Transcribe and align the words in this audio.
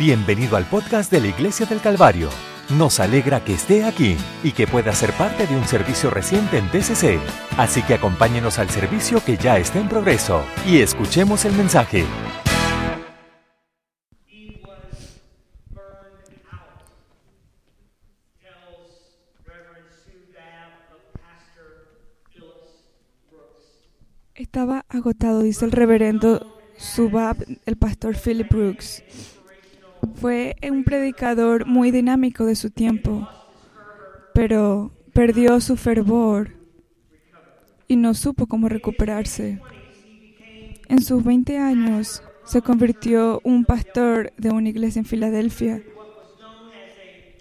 Bienvenido 0.00 0.56
al 0.56 0.64
podcast 0.64 1.12
de 1.12 1.20
la 1.20 1.26
Iglesia 1.26 1.66
del 1.66 1.78
Calvario. 1.82 2.30
Nos 2.70 3.00
alegra 3.00 3.44
que 3.44 3.52
esté 3.52 3.84
aquí 3.84 4.16
y 4.42 4.52
que 4.52 4.66
pueda 4.66 4.94
ser 4.94 5.12
parte 5.12 5.46
de 5.46 5.54
un 5.54 5.66
servicio 5.66 6.08
reciente 6.08 6.56
en 6.56 6.70
TCC. 6.70 7.18
Así 7.58 7.82
que 7.82 7.92
acompáñenos 7.92 8.58
al 8.58 8.70
servicio 8.70 9.22
que 9.22 9.36
ya 9.36 9.58
está 9.58 9.78
en 9.78 9.90
progreso 9.90 10.42
y 10.66 10.78
escuchemos 10.78 11.44
el 11.44 11.52
mensaje. 11.52 12.06
Estaba 24.34 24.86
agotado, 24.88 25.42
dice 25.42 25.66
el 25.66 25.72
reverendo 25.72 26.58
Subab, 26.78 27.36
el 27.66 27.76
pastor 27.76 28.16
Philip 28.16 28.48
Brooks. 28.48 29.02
Fue 30.14 30.56
un 30.62 30.84
predicador 30.84 31.66
muy 31.66 31.90
dinámico 31.90 32.44
de 32.44 32.54
su 32.54 32.70
tiempo, 32.70 33.28
pero 34.34 34.92
perdió 35.12 35.60
su 35.60 35.76
fervor 35.76 36.52
y 37.88 37.96
no 37.96 38.14
supo 38.14 38.46
cómo 38.46 38.68
recuperarse. 38.68 39.60
En 40.88 41.02
sus 41.02 41.24
20 41.24 41.58
años 41.58 42.22
se 42.44 42.62
convirtió 42.62 43.40
un 43.44 43.64
pastor 43.64 44.32
de 44.36 44.50
una 44.50 44.68
iglesia 44.68 45.00
en 45.00 45.06
Filadelfia. 45.06 45.82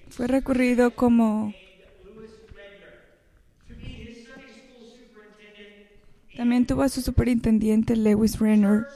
Fue 0.10 0.28
recurrido 0.28 0.92
como 0.92 1.54
También 6.40 6.66
tuvo 6.66 6.84
a 6.84 6.90
su 6.90 7.02
superintendente 7.02 7.98
Lewis 7.98 8.40
Renner 8.40 8.88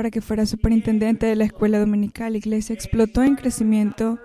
para 0.00 0.10
que 0.10 0.22
fuera 0.22 0.46
superintendente 0.46 1.26
de 1.26 1.36
la 1.36 1.44
escuela 1.44 1.78
dominical. 1.78 2.32
La 2.32 2.38
iglesia 2.38 2.72
explotó 2.72 3.22
en 3.22 3.36
crecimiento. 3.36 4.18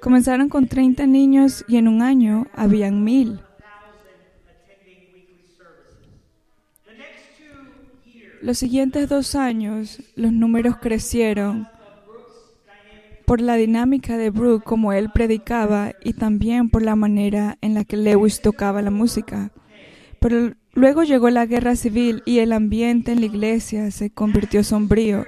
Comenzaron 0.00 0.48
con 0.48 0.66
30 0.66 1.06
niños 1.06 1.62
y 1.68 1.76
en 1.76 1.88
un 1.88 2.00
año 2.00 2.46
habían 2.54 3.04
mil. 3.04 3.38
Los 8.40 8.56
siguientes 8.56 9.10
dos 9.10 9.34
años 9.34 10.02
los 10.16 10.32
números 10.32 10.78
crecieron 10.78 11.68
por 13.26 13.42
la 13.42 13.56
dinámica 13.56 14.16
de 14.16 14.30
Brooke 14.30 14.64
como 14.64 14.94
él 14.94 15.10
predicaba 15.12 15.92
y 16.02 16.14
también 16.14 16.70
por 16.70 16.80
la 16.80 16.96
manera 16.96 17.58
en 17.60 17.74
la 17.74 17.84
que 17.84 17.98
Lewis 17.98 18.40
tocaba 18.40 18.80
la 18.80 18.90
música. 18.90 19.50
Pero 20.18 20.54
luego 20.74 21.02
llegó 21.02 21.30
la 21.30 21.46
guerra 21.46 21.76
civil 21.76 22.22
y 22.26 22.38
el 22.38 22.52
ambiente 22.52 23.12
en 23.12 23.20
la 23.20 23.26
iglesia 23.26 23.90
se 23.90 24.10
convirtió 24.10 24.62
sombrío. 24.64 25.26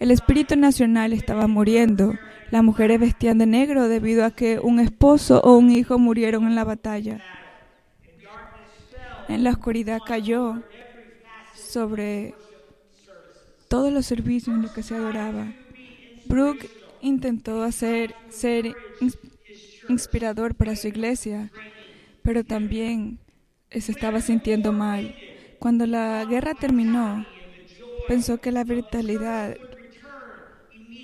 El 0.00 0.10
espíritu 0.10 0.56
nacional 0.56 1.12
estaba 1.12 1.46
muriendo. 1.46 2.14
Las 2.50 2.62
mujeres 2.64 3.00
vestían 3.00 3.38
de 3.38 3.46
negro 3.46 3.88
debido 3.88 4.24
a 4.24 4.30
que 4.32 4.58
un 4.58 4.80
esposo 4.80 5.40
o 5.42 5.56
un 5.56 5.70
hijo 5.70 5.98
murieron 5.98 6.46
en 6.46 6.54
la 6.54 6.64
batalla. 6.64 7.20
En 9.28 9.44
la 9.44 9.50
oscuridad 9.50 10.00
cayó 10.04 10.62
sobre 11.54 12.34
todos 13.68 13.92
los 13.92 14.04
servicios 14.04 14.54
en 14.54 14.62
los 14.62 14.72
que 14.72 14.82
se 14.82 14.94
adoraba. 14.94 15.46
Brooke 16.26 16.68
intentó 17.00 17.62
hacer 17.62 18.14
ser 18.28 18.66
ins- 19.00 19.18
inspirador 19.88 20.54
para 20.54 20.76
su 20.76 20.88
iglesia, 20.88 21.50
pero 22.22 22.44
también 22.44 23.18
se 23.80 23.92
estaba 23.92 24.20
sintiendo 24.20 24.72
mal. 24.72 25.14
Cuando 25.58 25.86
la 25.86 26.24
guerra 26.24 26.54
terminó, 26.54 27.24
pensó 28.08 28.38
que 28.38 28.52
la 28.52 28.64
vitalidad 28.64 29.56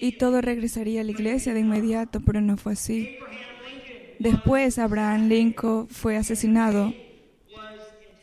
y 0.01 0.13
todo 0.13 0.41
regresaría 0.41 1.01
a 1.01 1.05
la 1.05 1.11
iglesia 1.11 1.55
de 1.55 1.61
inmediato, 1.61 2.21
pero 2.21 2.41
no 2.41 2.57
fue 2.57 2.73
así. 2.73 3.17
Después 4.19 4.79
Abraham 4.79 5.29
Lincoln 5.29 5.89
fue 5.89 6.17
asesinado 6.17 6.93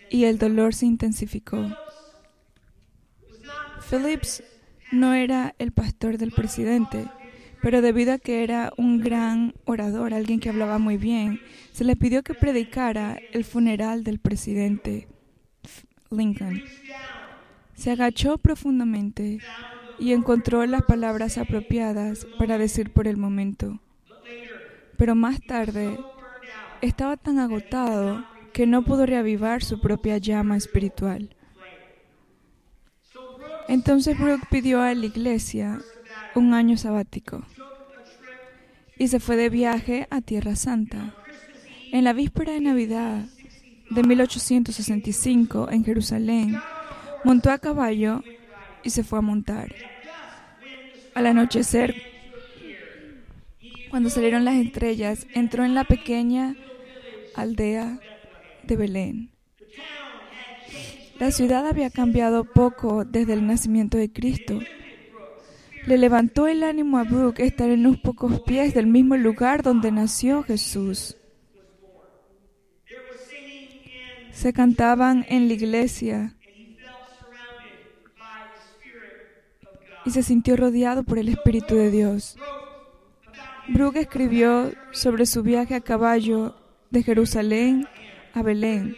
y 0.10 0.26
el 0.26 0.38
dolor 0.38 0.74
se 0.74 0.86
intensificó. 0.86 1.66
Phillips 3.90 4.44
no 4.92 5.14
era 5.14 5.56
el 5.60 5.72
pastor 5.72 6.18
del 6.18 6.32
presidente, 6.32 7.06
pero 7.66 7.82
debido 7.82 8.14
a 8.14 8.20
que 8.20 8.44
era 8.44 8.72
un 8.78 9.02
gran 9.02 9.56
orador, 9.66 10.14
alguien 10.14 10.40
que 10.40 10.50
hablaba 10.50 10.78
muy 10.78 10.98
bien, 10.98 11.42
se 11.72 11.84
le 11.84 11.96
pidió 11.96 12.22
que 12.22 12.36
predicara 12.36 13.18
el 13.34 13.44
funeral 13.44 14.04
del 14.04 14.20
presidente 14.20 15.08
Lincoln. 16.12 16.62
Se 17.74 17.90
agachó 17.90 18.38
profundamente 18.38 19.40
y 19.98 20.14
encontró 20.14 20.64
las 20.68 20.84
palabras 20.84 21.40
apropiadas 21.40 22.28
para 22.38 22.60
decir 22.60 22.94
por 22.94 23.08
el 23.08 23.18
momento. 23.18 23.80
Pero 24.96 25.16
más 25.16 25.42
tarde 25.42 25.98
estaba 26.82 27.18
tan 27.18 27.40
agotado 27.40 28.24
que 28.54 28.68
no 28.68 28.84
pudo 28.84 29.08
reavivar 29.08 29.64
su 29.64 29.82
propia 29.82 30.20
llama 30.20 30.56
espiritual. 30.56 31.36
Entonces 33.68 34.20
Brooke 34.20 34.46
pidió 34.52 34.84
a 34.84 34.94
la 34.94 35.08
iglesia 35.08 35.80
un 36.36 36.54
año 36.54 36.78
sabático 36.78 37.44
y 38.98 39.08
se 39.08 39.20
fue 39.20 39.36
de 39.36 39.50
viaje 39.50 40.08
a 40.10 40.22
Tierra 40.22 40.56
Santa. 40.56 41.16
En 41.92 42.04
la 42.04 42.14
víspera 42.14 42.54
de 42.54 42.62
Navidad 42.62 43.26
de 43.90 44.04
1865 44.04 45.70
en 45.72 45.84
Jerusalén, 45.84 46.58
montó 47.24 47.52
a 47.52 47.60
caballo 47.60 48.24
y 48.84 48.90
se 48.90 49.04
fue 49.04 49.20
a 49.20 49.22
montar. 49.22 49.74
Al 51.14 51.28
anochecer, 51.28 51.96
cuando 53.90 54.10
salieron 54.10 54.46
las 54.46 54.56
estrellas, 54.56 55.26
entró 55.34 55.64
en 55.64 55.76
la 55.76 55.84
pequeña 55.84 56.56
aldea 57.36 58.00
de 58.64 58.76
Belén. 58.76 59.32
La 61.20 61.32
ciudad 61.32 61.66
había 61.66 61.90
cambiado 61.90 62.44
poco 62.44 63.06
desde 63.06 63.34
el 63.34 63.48
nacimiento 63.48 63.98
de 63.98 64.12
Cristo. 64.12 64.60
Le 65.86 65.98
levantó 66.00 66.48
el 66.48 66.64
ánimo 66.64 66.98
a 66.98 67.04
Brooke 67.04 67.44
estar 67.44 67.70
en 67.70 67.86
unos 67.86 68.00
pocos 68.00 68.42
pies 68.42 68.74
del 68.74 68.88
mismo 68.88 69.16
lugar 69.18 69.62
donde 69.62 69.92
nació 69.92 70.42
Jesús. 70.42 71.16
Se 74.32 74.52
cantaban 74.52 75.26
en 75.30 75.48
la 75.48 75.54
iglesia 75.54 76.36
y 80.06 80.12
se 80.12 80.24
sintió 80.24 80.56
rodeado 80.56 81.04
por 81.04 81.20
el 81.20 81.30
Espíritu 81.30 81.76
de 81.76 81.92
Dios. 81.92 82.38
Brooke 83.68 84.02
escribió 84.02 84.72
sobre 84.92 85.26
su 85.26 85.44
viaje 85.44 85.76
a 85.76 85.82
caballo 85.82 86.56
de 86.90 87.04
Jerusalén 87.04 87.88
a 88.34 88.42
Belén, 88.44 88.96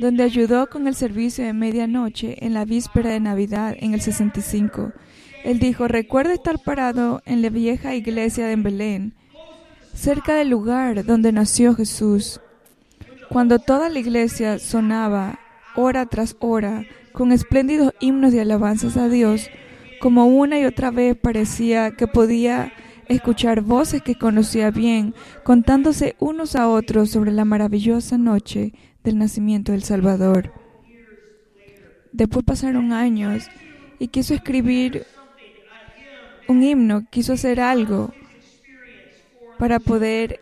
donde 0.00 0.22
ayudó 0.22 0.68
con 0.68 0.86
el 0.86 0.94
servicio 0.94 1.44
de 1.44 1.52
medianoche 1.52 2.44
en 2.44 2.54
la 2.54 2.64
víspera 2.64 3.10
de 3.10 3.20
Navidad 3.20 3.76
en 3.78 3.94
el 3.94 4.00
65. 4.00 4.92
Él 5.44 5.58
dijo, 5.58 5.88
recuerdo 5.88 6.32
estar 6.32 6.58
parado 6.58 7.22
en 7.26 7.42
la 7.42 7.50
vieja 7.50 7.94
iglesia 7.94 8.46
de 8.46 8.56
Belén, 8.56 9.14
cerca 9.94 10.34
del 10.34 10.48
lugar 10.50 11.04
donde 11.04 11.32
nació 11.32 11.74
Jesús. 11.74 12.40
Cuando 13.28 13.58
toda 13.58 13.88
la 13.88 13.98
iglesia 13.98 14.58
sonaba 14.58 15.38
hora 15.74 16.06
tras 16.06 16.36
hora 16.38 16.84
con 17.12 17.32
espléndidos 17.32 17.92
himnos 18.00 18.32
de 18.32 18.40
alabanzas 18.40 18.96
a 18.96 19.08
Dios, 19.08 19.50
como 20.00 20.26
una 20.26 20.58
y 20.58 20.64
otra 20.64 20.90
vez 20.90 21.16
parecía 21.16 21.92
que 21.92 22.06
podía 22.06 22.72
escuchar 23.08 23.60
voces 23.62 24.02
que 24.02 24.16
conocía 24.16 24.70
bien, 24.70 25.14
contándose 25.44 26.16
unos 26.18 26.56
a 26.56 26.68
otros 26.68 27.10
sobre 27.10 27.32
la 27.32 27.44
maravillosa 27.44 28.16
noche 28.16 28.72
del 29.04 29.18
nacimiento 29.18 29.72
del 29.72 29.82
Salvador. 29.82 30.52
Después 32.12 32.44
pasaron 32.44 32.92
años 32.92 33.48
y 33.98 34.08
quiso 34.08 34.34
escribir 34.34 35.06
un 36.48 36.62
himno, 36.62 37.06
quiso 37.10 37.32
hacer 37.32 37.60
algo 37.60 38.12
para 39.58 39.78
poder 39.78 40.40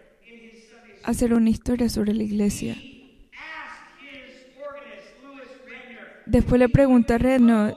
hacer 1.02 1.34
una 1.34 1.50
historia 1.50 1.88
sobre 1.88 2.14
la 2.14 2.22
iglesia. 2.22 2.76
Después 6.26 6.58
le 6.58 6.68
preguntó 6.68 7.14
a 7.14 7.74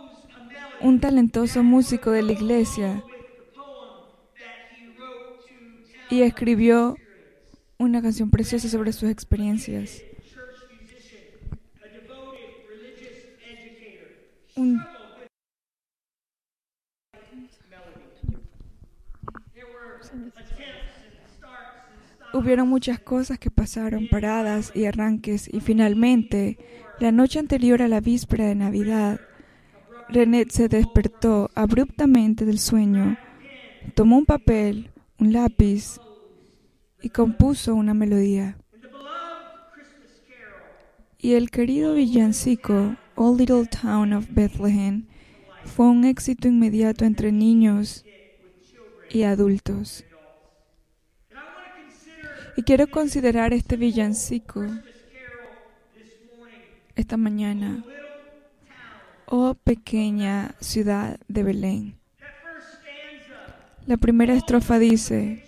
un 0.81 0.99
talentoso 0.99 1.63
músico 1.63 2.11
de 2.11 2.21
la 2.23 2.33
iglesia, 2.33 3.03
y 6.13 6.21
escribió 6.21 6.95
una 7.79 8.01
canción 8.01 8.29
preciosa 8.29 8.69
sobre 8.69 8.93
sus 8.93 9.09
experiencias. 9.09 10.03
Un 14.55 14.79
Hubieron 22.33 22.67
muchas 22.67 22.99
cosas 22.99 23.37
que 23.39 23.51
pasaron, 23.51 24.07
paradas 24.09 24.71
y 24.73 24.85
arranques, 24.85 25.49
y 25.53 25.59
finalmente, 25.59 26.57
la 26.99 27.11
noche 27.11 27.39
anterior 27.39 27.81
a 27.81 27.87
la 27.87 28.01
víspera 28.01 28.45
de 28.45 28.55
Navidad, 28.55 29.19
René 30.09 30.45
se 30.49 30.67
despertó 30.67 31.49
abruptamente 31.55 32.45
del 32.45 32.59
sueño 32.59 33.17
tomó 33.91 34.17
un 34.17 34.25
papel, 34.25 34.91
un 35.19 35.33
lápiz 35.33 35.99
y 37.01 37.09
compuso 37.09 37.75
una 37.75 37.93
melodía. 37.93 38.57
Y 41.19 41.33
el 41.33 41.51
querido 41.51 41.93
villancico 41.93 42.95
All 43.15 43.37
Little 43.37 43.67
Town 43.67 44.13
of 44.13 44.27
Bethlehem 44.29 45.05
fue 45.63 45.87
un 45.87 46.03
éxito 46.03 46.47
inmediato 46.47 47.05
entre 47.05 47.31
niños 47.31 48.05
y 49.09 49.23
adultos. 49.23 50.05
Y 52.55 52.63
quiero 52.63 52.87
considerar 52.87 53.53
este 53.53 53.77
villancico 53.77 54.65
esta 56.95 57.17
mañana. 57.17 57.83
Oh 59.25 59.55
pequeña 59.55 60.55
ciudad 60.59 61.19
de 61.27 61.43
Belén. 61.43 61.95
La 63.85 63.97
primera 63.97 64.33
estrofa 64.33 64.79
dice, 64.79 65.43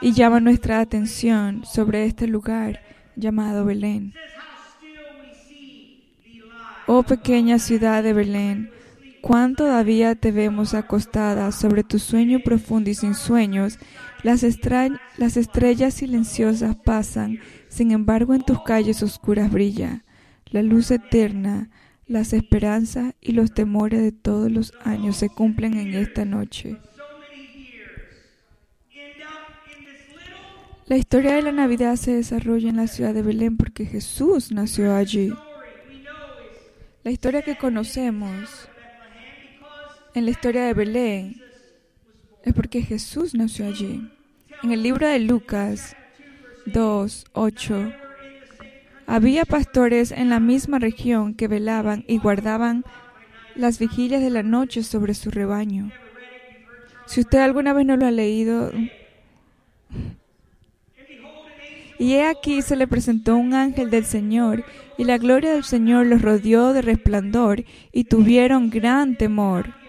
y 0.00 0.12
llama 0.12 0.40
nuestra 0.40 0.80
atención 0.80 1.64
sobre 1.64 2.06
este 2.06 2.26
lugar 2.26 2.80
llamado 3.16 3.64
Belén. 3.64 4.14
Oh 6.86 7.02
pequeña 7.02 7.58
ciudad 7.58 8.02
de 8.02 8.12
Belén, 8.12 8.70
cuán 9.20 9.54
todavía 9.54 10.14
te 10.14 10.32
vemos 10.32 10.74
acostada 10.74 11.52
sobre 11.52 11.84
tu 11.84 11.98
sueño 11.98 12.40
profundo 12.44 12.90
y 12.90 12.94
sin 12.94 13.14
sueños. 13.14 13.78
Las, 14.22 14.44
estrellas 14.44 15.94
silenciosas 15.94 16.76
pasan, 16.76 17.40
sin 17.68 17.90
embargo 17.90 18.34
en 18.34 18.42
tus 18.42 18.62
calles 18.62 19.02
oscuras 19.02 19.50
brilla 19.50 20.04
la 20.52 20.62
luz 20.62 20.90
eterna, 20.90 21.70
las 22.06 22.34
esperanzas 22.34 23.14
y 23.20 23.32
los 23.32 23.54
temores 23.54 24.02
de 24.02 24.12
todos 24.12 24.52
los 24.52 24.74
años 24.84 25.16
se 25.16 25.30
cumplen 25.30 25.78
en 25.78 25.94
esta 25.94 26.24
noche. 26.24 26.76
La 30.86 30.98
historia 30.98 31.34
de 31.34 31.42
la 31.42 31.52
Navidad 31.52 31.96
se 31.96 32.12
desarrolla 32.14 32.68
en 32.68 32.76
la 32.76 32.86
ciudad 32.86 33.14
de 33.14 33.22
Belén 33.22 33.56
porque 33.56 33.86
Jesús 33.86 34.52
nació 34.52 34.94
allí. 34.94 35.32
La 37.02 37.10
historia 37.10 37.40
que 37.40 37.56
conocemos 37.56 38.68
en 40.14 40.26
la 40.26 40.30
historia 40.30 40.64
de 40.64 40.74
Belén 40.74 41.42
es 42.44 42.52
porque 42.54 42.82
Jesús 42.82 43.34
nació 43.34 43.66
allí. 43.66 44.10
En 44.62 44.72
el 44.72 44.82
libro 44.82 45.06
de 45.06 45.18
Lucas 45.18 45.96
2, 46.66 47.26
8, 47.32 47.92
había 49.06 49.44
pastores 49.44 50.12
en 50.12 50.30
la 50.30 50.40
misma 50.40 50.78
región 50.78 51.34
que 51.34 51.48
velaban 51.48 52.04
y 52.06 52.18
guardaban 52.18 52.84
las 53.54 53.78
vigilias 53.78 54.22
de 54.22 54.30
la 54.30 54.42
noche 54.42 54.82
sobre 54.82 55.14
su 55.14 55.30
rebaño. 55.30 55.90
Si 57.06 57.20
usted 57.20 57.38
alguna 57.38 57.72
vez 57.72 57.84
no 57.84 57.96
lo 57.96 58.06
ha 58.06 58.10
leído, 58.10 58.70
y 61.98 62.14
he 62.14 62.24
aquí 62.24 62.62
se 62.62 62.76
le 62.76 62.86
presentó 62.86 63.36
un 63.36 63.54
ángel 63.54 63.90
del 63.90 64.04
Señor, 64.04 64.64
y 64.96 65.04
la 65.04 65.18
gloria 65.18 65.52
del 65.52 65.64
Señor 65.64 66.06
los 66.06 66.22
rodeó 66.22 66.72
de 66.72 66.82
resplandor, 66.82 67.64
y 67.92 68.04
tuvieron 68.04 68.70
gran 68.70 69.16
temor. 69.16 69.81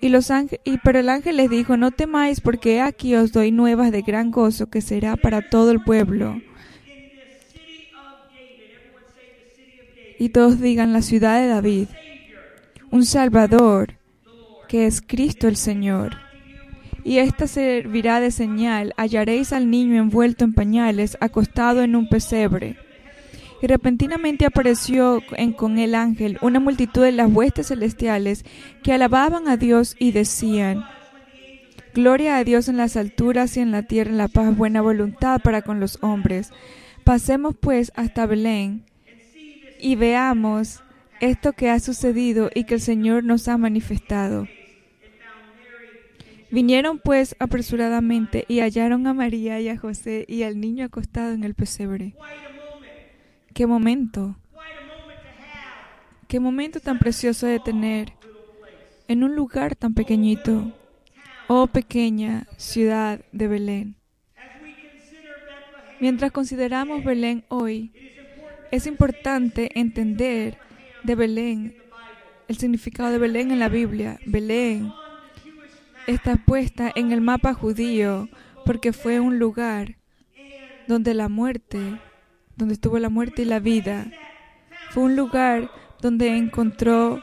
Y 0.00 0.08
los 0.08 0.30
pero 0.84 1.00
el 1.00 1.08
ángel 1.08 1.36
les 1.36 1.50
dijo, 1.50 1.76
no 1.76 1.90
temáis, 1.90 2.40
porque 2.40 2.80
aquí 2.80 3.14
os 3.14 3.32
doy 3.32 3.50
nuevas 3.50 3.92
de 3.92 4.02
gran 4.02 4.30
gozo 4.30 4.68
que 4.68 4.80
será 4.80 5.16
para 5.16 5.48
todo 5.48 5.70
el 5.70 5.82
pueblo. 5.82 6.40
Y 10.18 10.30
todos 10.30 10.60
digan 10.60 10.92
la 10.92 11.02
ciudad 11.02 11.40
de 11.40 11.48
David, 11.48 11.88
un 12.90 13.04
Salvador, 13.04 13.94
que 14.68 14.86
es 14.86 15.02
Cristo 15.02 15.48
el 15.48 15.56
Señor. 15.56 16.16
Y 17.04 17.18
esta 17.18 17.46
servirá 17.46 18.18
de 18.20 18.30
señal, 18.30 18.92
hallaréis 18.96 19.52
al 19.52 19.70
niño 19.70 20.00
envuelto 20.00 20.44
en 20.44 20.54
pañales, 20.54 21.16
acostado 21.20 21.82
en 21.82 21.94
un 21.94 22.08
pesebre. 22.08 22.76
Repentinamente 23.66 24.46
apareció 24.46 25.22
en- 25.36 25.52
con 25.52 25.78
el 25.78 25.94
ángel 25.96 26.38
una 26.40 26.60
multitud 26.60 27.02
de 27.02 27.10
las 27.12 27.30
huestes 27.32 27.68
celestiales 27.68 28.44
que 28.84 28.92
alababan 28.92 29.48
a 29.48 29.56
Dios 29.56 29.96
y 29.98 30.12
decían, 30.12 30.84
Gloria 31.94 32.36
a 32.36 32.44
Dios 32.44 32.68
en 32.68 32.76
las 32.76 32.96
alturas 32.96 33.56
y 33.56 33.60
en 33.60 33.72
la 33.72 33.82
tierra 33.82 34.10
en 34.10 34.18
la 34.18 34.28
paz, 34.28 34.54
buena 34.56 34.82
voluntad 34.82 35.40
para 35.42 35.62
con 35.62 35.80
los 35.80 35.98
hombres. 36.02 36.50
Pasemos 37.04 37.56
pues 37.58 37.90
hasta 37.96 38.26
Belén 38.26 38.84
y 39.80 39.96
veamos 39.96 40.82
esto 41.20 41.54
que 41.54 41.70
ha 41.70 41.80
sucedido 41.80 42.50
y 42.54 42.64
que 42.64 42.74
el 42.74 42.80
Señor 42.82 43.24
nos 43.24 43.48
ha 43.48 43.56
manifestado. 43.56 44.46
Vinieron 46.50 47.00
pues 47.02 47.34
apresuradamente 47.38 48.44
y 48.46 48.60
hallaron 48.60 49.06
a 49.06 49.14
María 49.14 49.58
y 49.60 49.68
a 49.70 49.78
José 49.78 50.24
y 50.28 50.42
al 50.44 50.60
niño 50.60 50.84
acostado 50.84 51.32
en 51.32 51.44
el 51.44 51.54
pesebre. 51.54 52.14
¡Qué 53.56 53.66
momento! 53.66 54.36
¡Qué 56.28 56.40
momento 56.40 56.78
tan 56.78 56.98
precioso 56.98 57.46
de 57.46 57.58
tener 57.58 58.12
en 59.08 59.24
un 59.24 59.34
lugar 59.34 59.74
tan 59.74 59.94
pequeñito! 59.94 60.74
Oh 61.48 61.66
pequeña 61.66 62.46
ciudad 62.58 63.24
de 63.32 63.48
Belén. 63.48 63.96
Mientras 66.00 66.32
consideramos 66.32 67.02
Belén 67.02 67.46
hoy, 67.48 67.94
es 68.72 68.86
importante 68.86 69.70
entender 69.74 70.58
de 71.04 71.14
Belén, 71.14 71.76
el 72.48 72.58
significado 72.58 73.10
de 73.10 73.16
Belén 73.16 73.52
en 73.52 73.58
la 73.58 73.70
Biblia. 73.70 74.20
Belén 74.26 74.92
está 76.06 76.36
puesta 76.36 76.92
en 76.94 77.10
el 77.10 77.22
mapa 77.22 77.54
judío 77.54 78.28
porque 78.66 78.92
fue 78.92 79.18
un 79.18 79.38
lugar 79.38 79.96
donde 80.88 81.14
la 81.14 81.30
muerte, 81.30 81.98
donde 82.56 82.74
estuvo 82.74 82.98
la 82.98 83.08
muerte 83.08 83.42
y 83.42 83.44
la 83.44 83.60
vida. 83.60 84.06
Fue 84.90 85.02
un 85.04 85.16
lugar 85.16 85.70
donde 86.00 86.36
encontró 86.36 87.22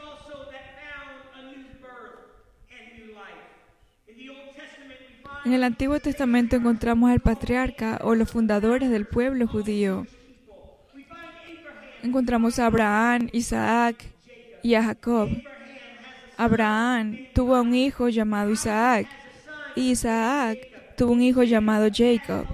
En 5.44 5.52
el 5.52 5.62
Antiguo 5.62 6.00
Testamento 6.00 6.56
encontramos 6.56 7.10
al 7.10 7.20
patriarca 7.20 8.00
o 8.02 8.14
los 8.14 8.30
fundadores 8.30 8.88
del 8.88 9.04
pueblo 9.04 9.46
judío. 9.46 10.06
Encontramos 12.02 12.58
a 12.58 12.66
Abraham, 12.66 13.28
Isaac 13.30 14.06
y 14.62 14.74
a 14.74 14.82
Jacob. 14.82 15.28
Abraham 16.38 17.18
tuvo 17.34 17.60
un 17.60 17.74
hijo 17.74 18.08
llamado 18.08 18.52
Isaac 18.52 19.06
y 19.76 19.90
Isaac 19.90 20.58
tuvo 20.96 21.12
un 21.12 21.20
hijo 21.20 21.42
llamado 21.42 21.88
Jacob. 21.92 22.46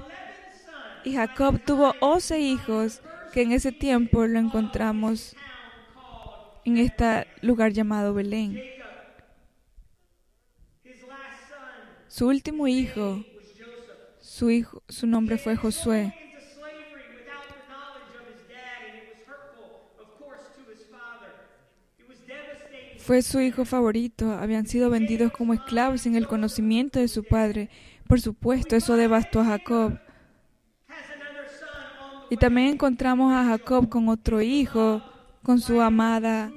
Y 1.05 1.15
Jacob 1.15 1.61
tuvo 1.65 1.95
11 2.01 2.39
hijos 2.41 3.03
que 3.33 3.43
en 3.43 3.53
ese 3.53 3.73
tiempo 3.73 4.27
lo 4.27 4.39
encontramos 4.39 5.35
en 6.65 6.79
este 6.79 7.27
lugar 7.43 7.73
llamado 7.73 8.15
Belén. 8.15 8.61
Su 12.09 12.27
último 12.27 12.67
hijo, 12.67 13.25
su 14.21 14.51
hijo, 14.51 14.83
su 14.89 15.07
nombre 15.07 15.39
fue 15.39 15.57
Josué. 15.57 16.13
Fue 22.99 23.23
su 23.23 23.41
hijo 23.41 23.65
favorito. 23.65 24.31
Habían 24.33 24.67
sido 24.67 24.91
vendidos 24.91 25.33
como 25.33 25.55
esclavos 25.55 26.03
sin 26.03 26.15
el 26.15 26.29
conocimiento 26.29 27.01
de 27.01 27.09
su 27.09 27.25
padre. 27.25 27.71
Por 28.07 28.21
supuesto, 28.21 28.77
eso 28.77 28.97
devastó 28.97 29.41
a 29.41 29.47
Jacob. 29.47 29.99
Has 30.87 31.11
another 31.15 31.49
son 31.49 31.69
on 31.99 32.20
the 32.20 32.20
Y 32.31 32.37
también 32.37 32.69
encontramos 32.69 33.33
a 33.33 33.45
Jacob 33.45 33.89
con 33.89 34.09
otro 34.09 34.41
hijo, 34.41 35.03
con 35.43 35.61
su 35.61 35.81
amada 35.81 36.53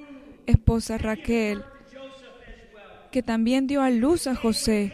esposa 0.45 0.99
Raquel, 0.99 1.63
que 3.11 3.23
también 3.23 3.65
dio 3.65 3.81
a 3.81 3.89
luz 3.89 4.27
a 4.27 4.35
José. 4.35 4.93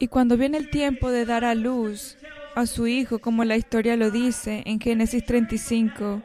Y 0.00 0.08
cuando 0.08 0.36
viene 0.36 0.58
el 0.58 0.70
tiempo 0.70 1.10
de 1.10 1.24
dar 1.24 1.44
a 1.44 1.54
luz 1.54 2.18
a 2.56 2.66
su 2.66 2.88
hijo, 2.88 3.20
como 3.20 3.44
la 3.44 3.56
historia 3.56 3.96
lo 3.96 4.10
dice 4.10 4.64
en 4.66 4.80
Génesis 4.80 5.24
35, 5.24 6.20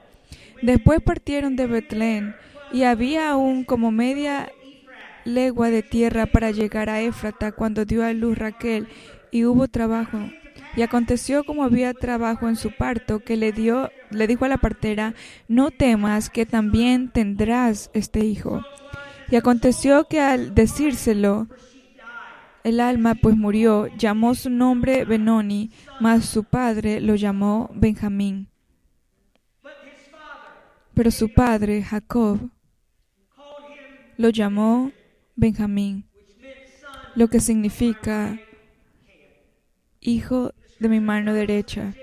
después 0.63 0.99
partieron 1.01 1.55
de 1.55 1.67
Betlén 1.67 2.35
y 2.73 2.83
había 2.83 3.29
aún 3.29 3.63
como 3.63 3.91
media 3.91 4.51
legua 5.23 5.69
de 5.69 5.83
tierra 5.83 6.25
para 6.25 6.51
llegar 6.51 6.89
a 6.89 7.01
Éfrata 7.01 7.51
cuando 7.51 7.85
dio 7.85 8.03
a 8.03 8.13
luz 8.13 8.37
Raquel 8.37 8.87
y 9.29 9.45
hubo 9.45 9.67
trabajo. 9.67 10.17
Y 10.77 10.83
aconteció 10.83 11.43
como 11.43 11.63
había 11.63 11.91
trabajo 11.95 12.47
en 12.47 12.55
su 12.55 12.71
parto, 12.71 13.19
que 13.19 13.35
le 13.35 13.51
dio, 13.51 13.89
le 14.11 14.27
dijo 14.27 14.45
a 14.45 14.47
la 14.47 14.59
partera, 14.59 15.15
no 15.47 15.71
temas 15.71 16.29
que 16.29 16.45
también 16.45 17.09
tendrás 17.09 17.89
este 17.95 18.19
hijo. 18.19 18.61
Y 19.31 19.37
aconteció 19.37 20.07
que 20.07 20.21
al 20.21 20.53
decírselo, 20.53 21.47
el 22.63 22.79
alma 22.79 23.15
pues 23.15 23.35
murió, 23.35 23.87
llamó 23.97 24.35
su 24.35 24.51
nombre 24.51 25.03
Benoni, 25.03 25.71
mas 25.99 26.25
su 26.25 26.43
padre 26.43 27.01
lo 27.01 27.15
llamó 27.15 27.71
Benjamín. 27.73 28.47
Pero 30.93 31.09
su 31.09 31.33
padre, 31.33 31.81
Jacob, 31.81 32.51
lo 34.15 34.29
llamó 34.29 34.91
Benjamín, 35.35 36.05
lo 37.15 37.29
que 37.29 37.39
significa 37.39 38.39
hijo 39.99 40.53
de 40.79 40.89
mi 40.89 40.99
mano 40.99 41.33
derecha. 41.33 41.93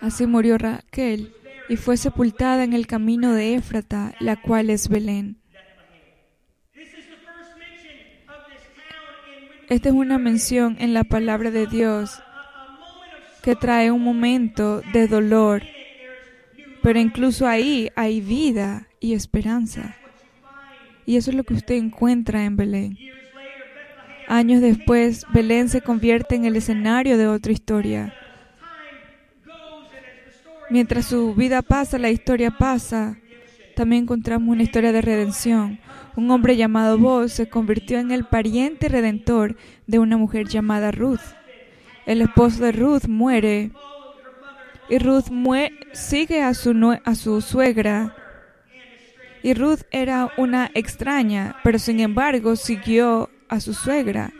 Así 0.00 0.26
murió 0.26 0.58
Raquel 0.58 1.34
y 1.68 1.76
fue 1.76 1.96
sepultada 1.96 2.64
en 2.64 2.72
el 2.72 2.86
camino 2.86 3.32
de 3.32 3.54
Éfrata, 3.54 4.14
la 4.20 4.36
cual 4.36 4.70
es 4.70 4.88
Belén. 4.88 5.38
Esta 9.68 9.88
es 9.88 9.94
una 9.94 10.18
mención 10.18 10.76
en 10.78 10.92
la 10.92 11.04
palabra 11.04 11.50
de 11.50 11.66
Dios 11.66 12.22
que 13.42 13.56
trae 13.56 13.90
un 13.90 14.02
momento 14.02 14.82
de 14.92 15.08
dolor, 15.08 15.62
pero 16.82 16.98
incluso 16.98 17.46
ahí 17.46 17.90
hay 17.96 18.20
vida 18.20 18.88
y 19.00 19.14
esperanza. 19.14 19.96
Y 21.06 21.16
eso 21.16 21.30
es 21.30 21.36
lo 21.36 21.44
que 21.44 21.54
usted 21.54 21.74
encuentra 21.76 22.44
en 22.44 22.56
Belén. 22.56 22.98
Años 24.28 24.60
después, 24.60 25.26
Belén 25.32 25.68
se 25.68 25.80
convierte 25.80 26.34
en 26.34 26.44
el 26.44 26.56
escenario 26.56 27.18
de 27.18 27.28
otra 27.28 27.52
historia. 27.52 28.14
Mientras 30.70 31.06
su 31.06 31.34
vida 31.34 31.62
pasa, 31.62 31.98
la 31.98 32.10
historia 32.10 32.50
pasa. 32.50 33.18
También 33.76 34.04
encontramos 34.04 34.48
una 34.48 34.62
historia 34.62 34.92
de 34.92 35.02
redención. 35.02 35.78
Un 36.16 36.30
hombre 36.30 36.56
llamado 36.56 36.98
Boz 36.98 37.32
se 37.32 37.48
convirtió 37.48 37.98
en 37.98 38.12
el 38.12 38.24
pariente 38.24 38.88
redentor 38.88 39.56
de 39.86 39.98
una 39.98 40.16
mujer 40.16 40.48
llamada 40.48 40.90
Ruth. 40.90 41.20
El 42.06 42.22
esposo 42.22 42.64
de 42.64 42.72
Ruth 42.72 43.06
muere 43.08 43.72
y 44.88 44.98
Ruth 44.98 45.26
sigue 45.92 46.42
a 46.42 46.54
su, 46.54 46.98
a 47.04 47.14
su 47.14 47.40
suegra. 47.40 48.16
Y 49.42 49.54
Ruth 49.54 49.80
era 49.90 50.30
una 50.38 50.70
extraña, 50.74 51.56
pero 51.62 51.78
sin 51.78 52.00
embargo 52.00 52.56
siguió 52.56 53.28
a 53.48 53.60
su 53.60 53.74
suegra. 53.74 54.32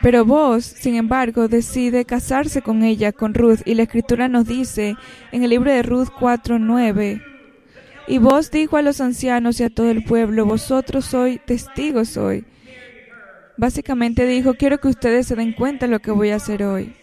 Pero 0.00 0.24
vos, 0.24 0.64
sin 0.64 0.94
embargo, 0.94 1.48
decide 1.48 2.04
casarse 2.04 2.62
con 2.62 2.84
ella, 2.84 3.12
con 3.12 3.34
Ruth, 3.34 3.60
y 3.64 3.74
la 3.74 3.82
escritura 3.82 4.28
nos 4.28 4.46
dice 4.46 4.96
en 5.32 5.42
el 5.42 5.50
libro 5.50 5.72
de 5.72 5.82
Ruth 5.82 6.08
4:9, 6.18 7.20
y 8.06 8.18
vos 8.18 8.50
dijo 8.50 8.76
a 8.76 8.82
los 8.82 9.00
ancianos 9.00 9.60
y 9.60 9.64
a 9.64 9.70
todo 9.70 9.90
el 9.90 10.04
pueblo, 10.04 10.46
vosotros 10.46 11.04
sois 11.04 11.44
testigos 11.44 12.16
hoy. 12.16 12.44
Básicamente 13.56 14.24
dijo, 14.24 14.54
quiero 14.54 14.78
que 14.78 14.88
ustedes 14.88 15.26
se 15.26 15.34
den 15.34 15.52
cuenta 15.52 15.86
de 15.86 15.92
lo 15.92 15.98
que 15.98 16.12
voy 16.12 16.30
a 16.30 16.36
hacer 16.36 16.62
hoy. 16.62 16.94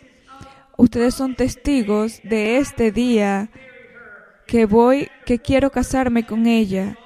Ustedes 0.77 1.13
son 1.13 1.35
testigos 1.35 2.21
de 2.23 2.57
este 2.57 2.91
día 2.91 3.49
que 4.47 4.65
voy, 4.65 5.09
que 5.25 5.39
quiero 5.39 5.69
casarme 5.69 6.25
con 6.25 6.47
ella. 6.47 6.97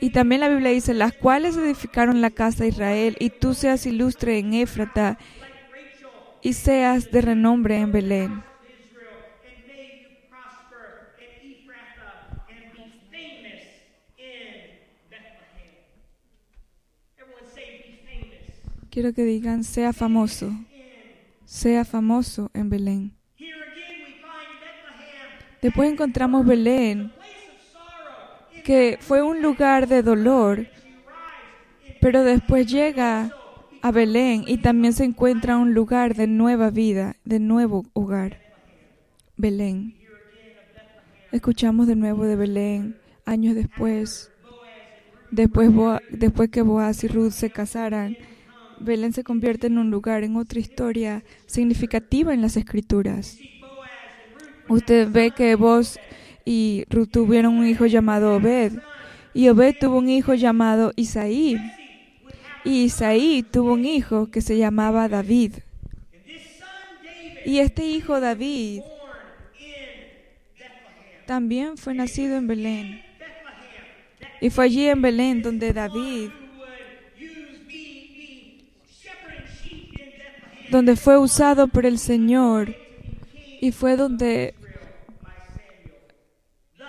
Y 0.00 0.10
también 0.10 0.42
la 0.42 0.48
Biblia 0.48 0.70
dice, 0.70 0.94
las 0.94 1.14
cuales 1.14 1.56
edificaron 1.56 2.20
la 2.20 2.30
casa 2.30 2.64
de 2.64 2.68
Israel, 2.68 3.16
y 3.18 3.30
tú 3.30 3.54
seas 3.54 3.86
ilustre 3.86 4.38
en 4.38 4.54
Éfrata, 4.54 5.18
y 6.42 6.52
seas 6.52 7.10
de 7.10 7.20
renombre 7.22 7.78
en 7.78 7.92
Belén. 7.92 8.42
Quiero 18.90 19.12
que 19.12 19.24
digan, 19.24 19.62
sea 19.62 19.92
famoso, 19.92 20.50
sea 21.44 21.84
famoso 21.84 22.50
en 22.54 22.70
Belén. 22.70 23.12
Después 25.60 25.92
encontramos 25.92 26.46
Belén 26.46 27.12
que 28.66 28.98
fue 29.00 29.22
un 29.22 29.42
lugar 29.42 29.86
de 29.86 30.02
dolor, 30.02 30.66
pero 32.00 32.24
después 32.24 32.66
llega 32.66 33.30
a 33.80 33.92
Belén 33.92 34.42
y 34.44 34.58
también 34.58 34.92
se 34.92 35.04
encuentra 35.04 35.56
un 35.56 35.72
lugar 35.72 36.16
de 36.16 36.26
nueva 36.26 36.70
vida, 36.70 37.14
de 37.24 37.38
nuevo 37.38 37.86
hogar. 37.92 38.40
Belén. 39.36 39.94
Escuchamos 41.30 41.86
de 41.86 41.94
nuevo 41.94 42.24
de 42.24 42.34
Belén 42.34 42.96
años 43.24 43.54
después. 43.54 44.32
Después, 45.30 45.70
que 46.50 46.62
Boaz 46.62 47.04
y 47.04 47.08
Ruth 47.08 47.30
se 47.30 47.50
casaran, 47.50 48.16
Belén 48.80 49.12
se 49.12 49.22
convierte 49.22 49.68
en 49.68 49.78
un 49.78 49.92
lugar, 49.92 50.24
en 50.24 50.34
otra 50.34 50.58
historia 50.58 51.22
significativa 51.46 52.34
en 52.34 52.42
las 52.42 52.56
escrituras. 52.56 53.38
Usted 54.68 55.08
ve 55.08 55.30
que 55.30 55.54
Boaz 55.54 56.00
y 56.46 56.84
Ruth 56.88 57.10
tuvieron 57.10 57.54
un 57.58 57.66
hijo 57.66 57.86
llamado 57.86 58.36
Obed. 58.36 58.72
Y 59.34 59.48
Obed 59.48 59.74
tuvo 59.78 59.98
un 59.98 60.08
hijo 60.08 60.32
llamado 60.34 60.92
Isaí. 60.94 61.58
Y 62.64 62.84
Isaí 62.84 63.42
tuvo 63.42 63.72
un 63.72 63.84
hijo 63.84 64.30
que 64.30 64.40
se 64.40 64.56
llamaba 64.56 65.08
David. 65.08 65.54
Y 67.44 67.58
este 67.58 67.84
hijo 67.84 68.20
David 68.20 68.82
también 71.26 71.76
fue 71.76 71.94
nacido 71.94 72.36
en 72.36 72.46
Belén. 72.46 73.02
Y 74.40 74.50
fue 74.50 74.66
allí 74.66 74.86
en 74.86 75.02
Belén 75.02 75.42
donde 75.42 75.72
David, 75.72 76.30
donde 80.70 80.94
fue 80.94 81.18
usado 81.18 81.66
por 81.66 81.86
el 81.86 81.98
Señor, 81.98 82.76
y 83.60 83.72
fue 83.72 83.96
donde 83.96 84.54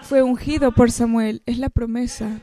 fue 0.07 0.23
ungido 0.23 0.71
por 0.71 0.89
Samuel. 0.89 1.41
Es 1.45 1.59
la 1.59 1.69
promesa 1.69 2.39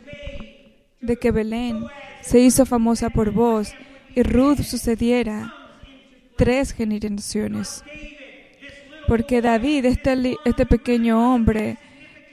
de 1.00 1.16
que 1.16 1.30
Belén 1.30 1.85
se 2.21 2.40
hizo 2.40 2.66
famosa 2.66 3.09
por 3.11 3.33
vos 3.33 3.73
y 4.14 4.23
Ruth 4.23 4.61
sucediera 4.61 5.52
tres 6.37 6.73
generaciones. 6.73 7.83
Porque 9.09 9.40
David, 9.40 9.87
este, 9.87 10.37
este 10.44 10.66
pequeño 10.66 11.35
hombre, 11.35 11.78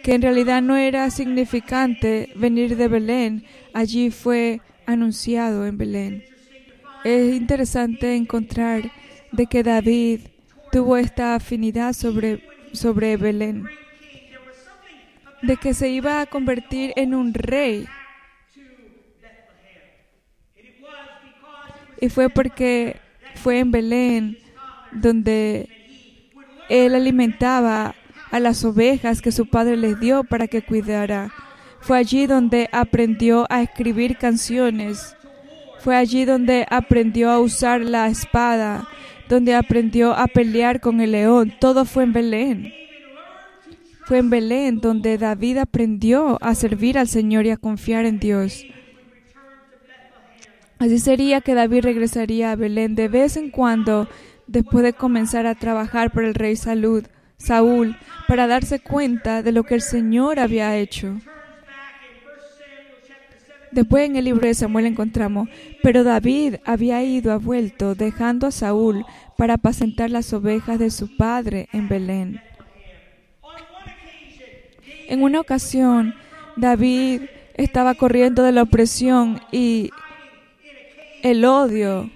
que 0.04 0.16
en 0.16 0.22
realidad 0.22 0.62
no 0.62 0.76
era 0.76 1.10
significante 1.10 2.30
venir 2.36 2.76
de 2.76 2.88
Belén, 2.88 3.46
allí 3.74 4.12
fue 4.12 4.62
anunciado 4.86 5.66
en 5.66 5.78
Belén. 5.78 6.24
Es 7.04 7.34
interesante 7.36 8.16
encontrar 8.16 8.92
de 9.32 9.46
que 9.46 9.64
David 9.64 10.22
tuvo 10.72 10.98
esta 10.98 11.36
afinidad 11.36 11.94
sobre, 11.94 12.44
sobre 12.74 13.18
Belén 13.18 13.66
de 15.42 15.58
que 15.58 15.74
se 15.74 15.90
iba 15.90 16.22
a 16.22 16.26
convertir 16.26 16.94
en 16.96 17.14
un 17.14 17.34
rey. 17.34 17.88
Y 22.00 22.10
fue 22.10 22.30
porque 22.30 22.98
fue 23.36 23.60
en 23.60 23.72
Belén 23.72 24.38
donde 24.92 25.70
él 26.70 26.96
alimentaba 26.96 27.96
a 28.32 28.40
las 28.40 28.64
ovejas 28.64 29.22
que 29.22 29.32
su 29.32 29.46
padre 29.48 29.78
les 29.78 30.00
dio 30.00 30.24
para 30.24 30.48
que 30.48 30.62
cuidara. 30.62 31.32
Fue 31.80 31.98
allí 31.98 32.28
donde 32.28 32.70
aprendió 32.72 33.46
a 33.50 33.62
escribir 33.62 34.18
canciones. 34.18 35.16
Fue 35.80 35.96
allí 35.96 36.26
donde 36.26 36.66
aprendió 36.70 37.30
a 37.30 37.40
usar 37.40 37.82
la 37.82 38.08
espada, 38.08 38.88
donde 39.28 39.56
aprendió 39.56 40.14
a 40.14 40.28
pelear 40.28 40.80
con 40.80 41.02
el 41.02 41.12
león. 41.12 41.54
Todo 41.60 41.86
fue 41.86 42.04
en 42.04 42.14
Belén. 42.14 42.81
En 44.16 44.30
Belén 44.30 44.82
donde 44.82 45.18
David 45.18 45.58
aprendió 45.58 46.38
a 46.42 46.54
servir 46.56 46.98
al 46.98 47.08
Señor 47.08 47.46
y 47.46 47.52
a 47.52 47.58
confiar 47.58 48.06
en 48.06 48.20
Dios. 48.20 48.66
Así 50.80 51.00
sería 51.00 51.42
que 51.42 51.54
David 51.54 51.84
regresaría 51.84 52.52
a 52.52 52.56
Belén 52.56 52.96
de 52.96 53.08
vez 53.08 53.38
en 53.38 53.52
cuando 53.52 54.10
después 54.48 54.84
de 54.84 54.94
comenzar 54.94 55.46
a 55.46 55.56
trabajar 55.56 56.12
por 56.12 56.26
el 56.26 56.34
rey 56.34 56.56
Salud, 56.56 57.06
Saúl, 57.38 57.98
para 58.28 58.48
darse 58.48 58.80
cuenta 58.80 59.44
de 59.44 59.52
lo 59.52 59.64
que 59.64 59.76
el 59.76 59.82
Señor 59.82 60.40
había 60.40 60.76
hecho. 60.78 61.20
Después 63.72 64.06
en 64.06 64.18
el 64.18 64.26
libro 64.26 64.46
de 64.46 64.54
Samuel 64.54 64.88
encontramos, 64.88 65.48
pero 65.82 66.04
David 66.04 66.56
había 66.66 67.02
ido 67.04 67.32
a 67.32 67.38
vuelto, 67.38 67.96
dejando 67.96 68.48
a 68.48 68.52
Saúl 68.52 69.06
para 69.38 69.54
apacentar 69.54 70.10
las 70.10 70.34
ovejas 70.34 70.78
de 70.78 70.92
su 70.92 71.16
padre 71.16 71.70
en 71.72 71.88
Belén. 71.88 72.42
En 75.12 75.24
una 75.24 75.42
ocasión, 75.42 76.16
David 76.56 77.24
estaba 77.56 77.96
corriendo 77.96 78.44
de 78.44 78.54
la 78.54 78.62
opresión 78.62 79.42
y 79.52 79.90
el 81.22 81.44
odio 81.44 82.10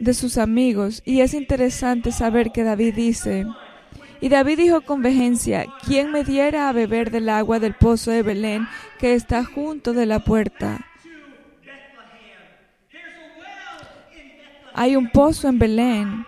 de 0.00 0.12
sus 0.12 0.36
amigos. 0.36 1.00
Y 1.04 1.20
es 1.20 1.32
interesante 1.32 2.10
saber 2.10 2.50
que 2.50 2.64
David 2.64 2.96
dice, 2.96 3.46
y 4.20 4.30
David 4.30 4.58
dijo 4.58 4.80
con 4.80 5.00
vehemencia, 5.00 5.64
¿quién 5.86 6.10
me 6.10 6.24
diera 6.24 6.68
a 6.68 6.72
beber 6.72 7.12
del 7.12 7.28
agua 7.28 7.60
del 7.60 7.74
pozo 7.74 8.10
de 8.10 8.24
Belén 8.24 8.66
que 8.98 9.14
está 9.14 9.44
junto 9.44 9.92
de 9.92 10.06
la 10.06 10.18
puerta? 10.18 10.84
Hay 14.74 14.96
un 14.96 15.08
pozo 15.08 15.46
en 15.46 15.60
Belén 15.60 16.26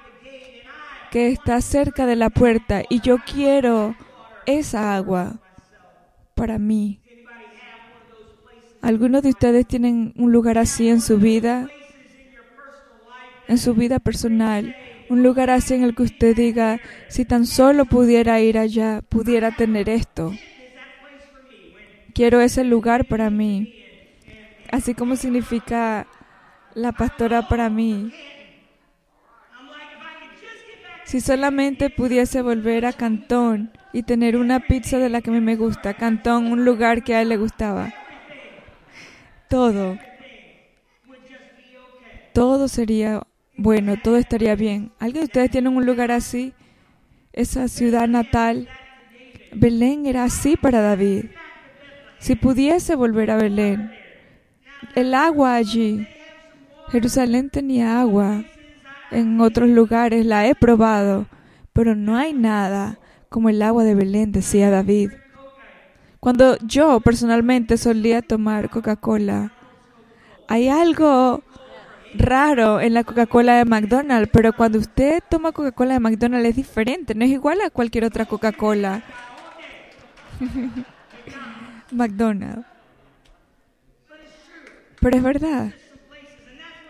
que 1.11 1.31
está 1.31 1.61
cerca 1.61 2.07
de 2.07 2.15
la 2.15 2.31
puerta 2.31 2.85
y 2.89 3.01
yo 3.01 3.19
quiero 3.27 3.97
esa 4.47 4.97
agua 4.97 5.41
para 6.35 6.59
mí. 6.59 7.01
Algunos 8.81 9.23
de 9.23 9.31
ustedes 9.31 9.67
tienen 9.67 10.13
un 10.17 10.33
lugar 10.33 10.59
así 10.59 10.89
en 10.89 11.01
su 11.01 11.19
vida, 11.19 11.69
en 13.49 13.59
su 13.59 13.75
vida 13.75 14.01
personal, 14.01 14.75
un 15.09 15.23
lugar 15.23 15.51
así 15.51 15.75
en 15.75 15.85
el 15.85 15.95
que 15.95 16.03
usted 16.03 16.35
diga, 16.35 16.81
si 17.09 17.25
tan 17.25 17.47
solo 17.47 17.85
pudiera 17.87 18.41
ir 18.41 18.59
allá, 18.59 19.03
pudiera 19.09 19.53
tener 19.53 19.89
esto. 19.89 20.33
Quiero 22.15 22.41
ese 22.41 22.65
lugar 22.65 23.07
para 23.07 23.31
mí, 23.31 23.69
así 24.71 24.95
como 24.95 25.17
significa 25.17 26.07
la 26.75 26.93
pastora 26.93 27.43
para 27.43 27.71
mí. 27.71 28.13
Si 31.13 31.21
solamente 31.21 31.91
pudiese 31.91 32.41
volver 32.41 32.87
a 32.87 32.95
Cantón 32.95 33.71
y 33.93 34.03
tener 34.03 34.35
una 34.35 34.61
pizza 34.61 34.97
de 34.97 35.11
la 35.11 35.21
que 35.21 35.29
a 35.29 35.35
mí 35.35 35.43
me 35.43 35.57
gusta, 35.57 35.93
Cantón, 35.93 36.47
un 36.47 36.65
lugar 36.65 37.05
que 37.05 37.15
a 37.15 37.21
él 37.21 37.29
le 37.29 37.37
gustaba. 37.37 37.93
Todo. 39.51 39.99
Todo 42.33 42.67
sería 42.67 43.27
bueno, 43.59 43.97
todo 44.03 44.17
estaría 44.17 44.55
bien. 44.55 44.91
¿Alguien 45.01 45.25
de 45.25 45.27
ustedes 45.27 45.51
tiene 45.51 45.69
un 45.69 45.85
lugar 45.85 46.11
así? 46.11 46.55
Esa 47.35 47.69
ciudad 47.69 48.09
natal. 48.09 48.67
Belén 49.53 50.07
era 50.07 50.25
así 50.25 50.57
para 50.57 50.81
David. 50.81 51.27
Si 52.21 52.37
pudiese 52.37 52.95
volver 52.95 53.33
a 53.33 53.37
Belén. 53.37 53.93
El 54.95 55.13
agua 55.13 55.57
allí. 55.57 56.09
Jerusalén 56.89 57.51
tenía 57.51 58.01
agua. 58.01 58.47
En 59.13 59.41
otros 59.43 59.69
lugares 59.69 60.25
la 60.25 60.47
he 60.47 60.55
probado, 60.55 61.27
pero 61.75 61.95
no 61.95 62.17
hay 62.17 62.33
nada 62.33 62.99
como 63.29 63.51
el 63.51 63.61
agua 63.61 63.85
de 63.85 63.95
Belén, 63.95 64.33
decía 64.33 64.71
David. 64.71 65.13
Cuando 66.19 66.57
yo 66.59 67.01
personalmente 67.01 67.77
solía 67.77 68.23
tomar 68.23 68.71
Coca-Cola, 68.71 69.53
hay 70.49 70.69
algo 70.69 71.43
raro 72.15 72.81
en 72.81 72.95
la 72.95 73.05
Coca-Cola 73.05 73.57
de 73.57 73.65
McDonald's, 73.65 74.31
pero 74.33 74.53
cuando 74.55 74.79
usted 74.79 75.23
toma 75.29 75.53
Coca-Cola 75.53 75.95
de 75.95 76.01
McDonald's 76.01 76.49
es 76.49 76.57
diferente, 76.57 77.15
no 77.15 77.25
es 77.25 77.31
igual 77.31 77.61
a 77.61 77.71
cualquier 77.71 78.05
otra 78.05 78.25
Coca-Cola. 78.25 79.03
McDonald's. 81.91 82.67
Pero 85.01 85.17
es 85.17 85.23
verdad. 85.23 85.73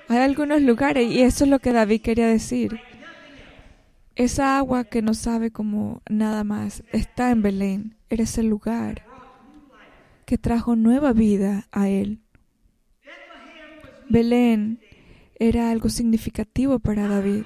Hay 0.08 0.18
algunos 0.18 0.60
lugares, 0.62 1.10
y 1.10 1.22
eso 1.22 1.44
es 1.44 1.50
lo 1.50 1.58
que 1.58 1.72
David 1.72 2.02
quería 2.02 2.26
decir. 2.26 2.80
Esa 4.14 4.58
agua 4.58 4.84
que 4.84 5.00
no 5.00 5.14
sabe 5.14 5.50
como 5.50 6.02
nada 6.08 6.44
más 6.44 6.82
está 6.92 7.30
en 7.30 7.42
Belén. 7.42 7.96
Era 8.10 8.24
ese 8.24 8.42
lugar 8.42 9.04
que 10.26 10.36
trajo 10.38 10.76
nueva 10.76 11.12
vida 11.12 11.66
a 11.72 11.88
él. 11.88 12.20
Belén 14.08 14.80
era 15.38 15.70
algo 15.70 15.88
significativo 15.88 16.78
para 16.78 17.08
David, 17.08 17.44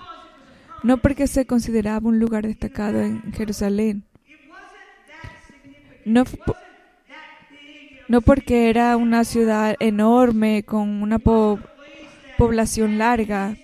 no 0.83 0.99
porque 0.99 1.29
se 1.29 1.47
consideraba 1.47 2.09
un 2.09 2.19
lugar 2.19 2.47
destacado 2.47 3.01
en 3.01 3.33
Jerusalén, 3.33 4.05
no, 6.05 6.25
no 8.09 8.21
porque 8.21 8.69
era 8.69 8.97
una 8.97 9.25
ciudad 9.25 9.77
enorme 9.81 10.65
con 10.65 11.03
una 11.03 11.19
población 12.37 12.99
larga, 12.99 13.57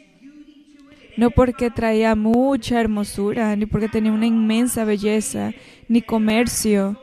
no 1.17 1.31
porque 1.31 1.71
traía 1.71 2.15
mucha 2.15 2.81
hermosura, 2.81 3.55
ni 3.57 3.67
porque 3.67 3.89
tenía 3.89 4.13
una 4.13 4.27
inmensa 4.27 4.85
belleza, 4.85 5.55
ni 5.89 6.03
comercio. 6.03 6.97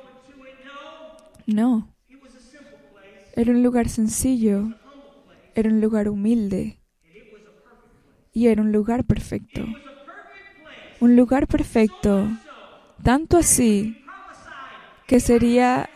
No. 1.47 1.95
Era 3.35 3.51
un 3.51 3.63
lugar 3.63 3.89
sencillo, 3.89 4.73
era 5.55 5.69
un 5.69 5.81
lugar 5.81 6.09
humilde 6.09 6.79
y 8.33 8.47
era 8.47 8.61
un 8.61 8.71
lugar 8.71 9.05
perfecto. 9.05 9.65
Un 10.99 11.15
lugar 11.15 11.47
perfecto, 11.47 12.27
tanto 13.03 13.37
así 13.37 13.95
que 15.07 15.19
sería 15.19 15.89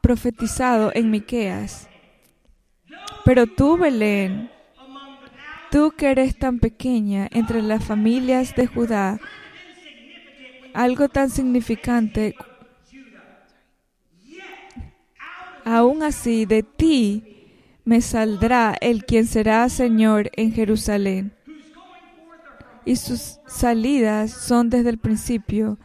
profetizado 0.00 0.92
en 0.94 1.10
Miqueas. 1.10 1.88
Pero 3.24 3.46
tú, 3.46 3.76
Belén, 3.78 4.51
tú 5.72 5.90
que 5.96 6.10
eres 6.10 6.38
tan 6.38 6.58
pequeña 6.58 7.26
entre 7.32 7.62
las 7.62 7.82
familias 7.82 8.54
de 8.54 8.66
Judá, 8.66 9.18
algo 10.74 11.08
tan 11.08 11.30
significante, 11.30 12.36
aún 15.64 16.02
así 16.02 16.44
de 16.44 16.62
ti 16.62 17.48
me 17.86 18.02
saldrá 18.02 18.76
el 18.82 19.06
quien 19.06 19.26
será 19.26 19.66
Señor 19.70 20.30
en 20.36 20.52
Jerusalén 20.52 21.32
y 22.84 22.96
sus 22.96 23.38
salidas 23.46 24.30
son 24.30 24.68
desde 24.68 24.90
el 24.90 24.98
principio. 24.98 25.78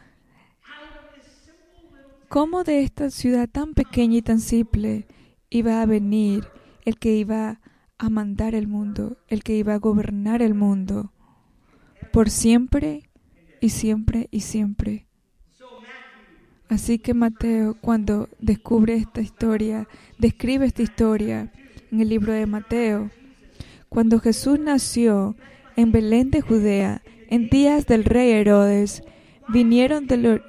¿Cómo 2.28 2.62
de 2.62 2.82
esta 2.82 3.08
ciudad 3.08 3.48
tan 3.48 3.72
pequeña 3.72 4.18
y 4.18 4.22
tan 4.22 4.40
simple 4.40 5.06
iba 5.48 5.80
a 5.80 5.86
venir 5.86 6.46
el 6.84 6.98
que 6.98 7.16
iba 7.16 7.58
a 7.98 8.10
mandar 8.10 8.54
el 8.54 8.68
mundo, 8.68 9.18
el 9.28 9.42
que 9.42 9.56
iba 9.56 9.74
a 9.74 9.78
gobernar 9.78 10.42
el 10.42 10.54
mundo 10.54 11.12
por 12.12 12.30
siempre 12.30 13.10
y 13.60 13.70
siempre 13.70 14.28
y 14.30 14.40
siempre? 14.40 15.06
Así 16.68 16.98
que 16.98 17.14
Mateo, 17.14 17.76
cuando 17.80 18.28
descubre 18.40 18.94
esta 18.94 19.20
historia, 19.20 19.88
describe 20.18 20.66
esta 20.66 20.82
historia 20.82 21.50
en 21.90 22.00
el 22.00 22.10
libro 22.10 22.32
de 22.32 22.46
Mateo, 22.46 23.10
cuando 23.88 24.20
Jesús 24.20 24.58
nació, 24.60 25.34
en 25.76 25.92
Belén 25.92 26.30
de 26.30 26.40
Judea, 26.40 27.02
en 27.30 27.48
días 27.48 27.86
del 27.86 28.04
rey 28.04 28.32
Herodes, 28.32 29.02
vinieron 29.48 30.06
del, 30.06 30.42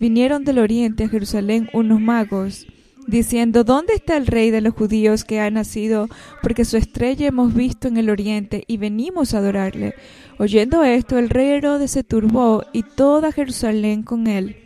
vinieron 0.00 0.44
del 0.44 0.58
oriente 0.58 1.04
a 1.04 1.08
Jerusalén 1.08 1.68
unos 1.72 2.00
magos, 2.00 2.66
diciendo, 3.06 3.64
¿dónde 3.64 3.94
está 3.94 4.16
el 4.16 4.26
rey 4.26 4.50
de 4.50 4.60
los 4.60 4.74
judíos 4.74 5.24
que 5.24 5.40
ha 5.40 5.50
nacido? 5.50 6.08
Porque 6.42 6.64
su 6.64 6.76
estrella 6.76 7.28
hemos 7.28 7.54
visto 7.54 7.88
en 7.88 7.96
el 7.96 8.10
oriente 8.10 8.64
y 8.66 8.76
venimos 8.76 9.34
a 9.34 9.38
adorarle. 9.38 9.94
Oyendo 10.38 10.84
esto, 10.84 11.18
el 11.18 11.30
rey 11.30 11.50
Herodes 11.50 11.90
se 11.90 12.04
turbó 12.04 12.64
y 12.72 12.82
toda 12.82 13.32
Jerusalén 13.32 14.02
con 14.02 14.26
él. 14.26 14.56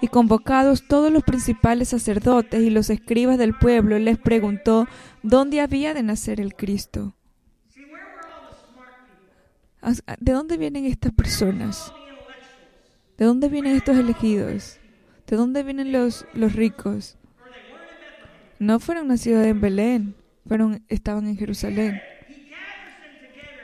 Y 0.00 0.08
convocados 0.08 0.86
todos 0.86 1.10
los 1.10 1.22
principales 1.22 1.88
sacerdotes 1.88 2.62
y 2.62 2.70
los 2.70 2.90
escribas 2.90 3.38
del 3.38 3.54
pueblo, 3.54 3.98
les 3.98 4.18
preguntó 4.18 4.86
dónde 5.22 5.60
había 5.60 5.94
de 5.94 6.02
nacer 6.02 6.40
el 6.40 6.54
Cristo. 6.54 7.14
¿De 10.18 10.32
dónde 10.32 10.56
vienen 10.56 10.86
estas 10.86 11.12
personas? 11.12 11.92
¿De 13.16 13.24
dónde 13.24 13.48
vienen 13.48 13.76
estos 13.76 13.96
elegidos? 13.96 14.78
¿De 15.26 15.36
dónde 15.36 15.62
vienen 15.62 15.92
los, 15.92 16.26
los 16.34 16.54
ricos? 16.54 17.16
No 18.58 18.80
fueron 18.80 19.08
nacidos 19.08 19.46
en 19.46 19.60
Belén, 19.60 20.14
fueron, 20.46 20.82
estaban 20.88 21.26
en 21.26 21.36
Jerusalén. 21.36 22.00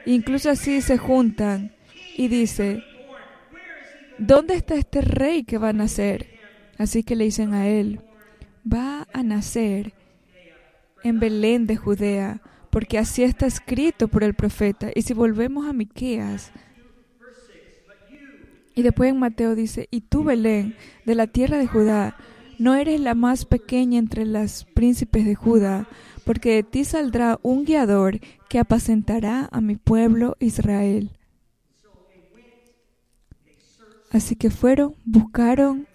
Incluso 0.07 0.51
así 0.51 0.81
se 0.81 0.99
juntan 0.99 1.73
y 2.17 2.29
dice, 2.29 2.83
¿dónde 4.19 4.55
está 4.55 4.75
este 4.75 5.01
rey 5.01 5.45
que 5.45 5.59
va 5.59 5.71
a 5.71 5.73
nacer? 5.73 6.27
Así 6.79 7.03
que 7.03 7.17
le 7.17 7.25
dicen 7.25 7.55
a 7.55 7.69
él, 7.69 8.01
va 8.71 9.07
a 9.13 9.23
nacer 9.23 9.93
en 11.03 11.21
Belén 11.21 11.67
de 11.67 11.77
Judea, 11.77 12.41
porque 12.71 12.99
así 12.99 13.23
está 13.23 13.47
escrito 13.47 14.09
por 14.09 14.25
el 14.25 14.35
profeta. 14.35 14.91
Y 14.95 15.03
si 15.03 15.13
volvemos 15.13 15.69
a 15.69 15.73
Miqueas, 15.73 16.53
y 18.75 18.83
después 18.83 19.11
en 19.11 19.19
Mateo 19.19 19.55
dice, 19.55 19.89
y 19.91 20.01
tú, 20.01 20.25
Belén, 20.25 20.75
de 21.05 21.15
la 21.15 21.27
tierra 21.27 21.59
de 21.59 21.67
Judá, 21.67 22.17
no 22.61 22.75
eres 22.75 23.01
la 23.01 23.15
más 23.15 23.47
pequeña 23.47 23.99
entre 23.99 24.27
las 24.27 24.65
príncipes 24.65 25.25
de 25.25 25.35
Judá, 25.35 25.89
porque 26.25 26.57
de 26.57 26.63
ti 26.63 26.85
saldrá 26.85 27.39
un 27.43 27.65
guiador 27.65 28.21
que 28.51 28.59
apacentará 28.59 29.49
a 29.51 29.63
mi 29.63 29.77
pueblo 29.77 30.37
Israel. 30.41 31.11
Así 34.11 34.37
que 34.37 34.51
fueron, 34.51 34.95
buscaron 35.07 35.87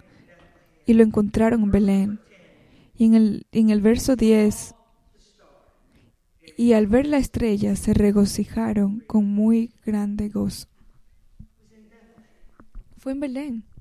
y 0.86 0.94
lo 0.94 1.04
encontraron 1.04 1.62
en 1.62 1.70
Belén. 1.70 2.20
Y 2.98 3.04
en 3.04 3.14
el, 3.14 3.46
en 3.52 3.70
el 3.70 3.80
verso 3.80 4.16
10 4.16 4.74
y 6.56 6.72
al 6.72 6.88
ver 6.88 7.06
la 7.06 7.18
estrella 7.18 7.76
se 7.76 7.94
regocijaron 7.94 9.04
con 9.06 9.24
muy 9.24 9.70
grande 9.84 10.30
gozo. 10.30 10.66
Fue 12.96 13.12
en 13.12 13.20
Belén. 13.20 13.75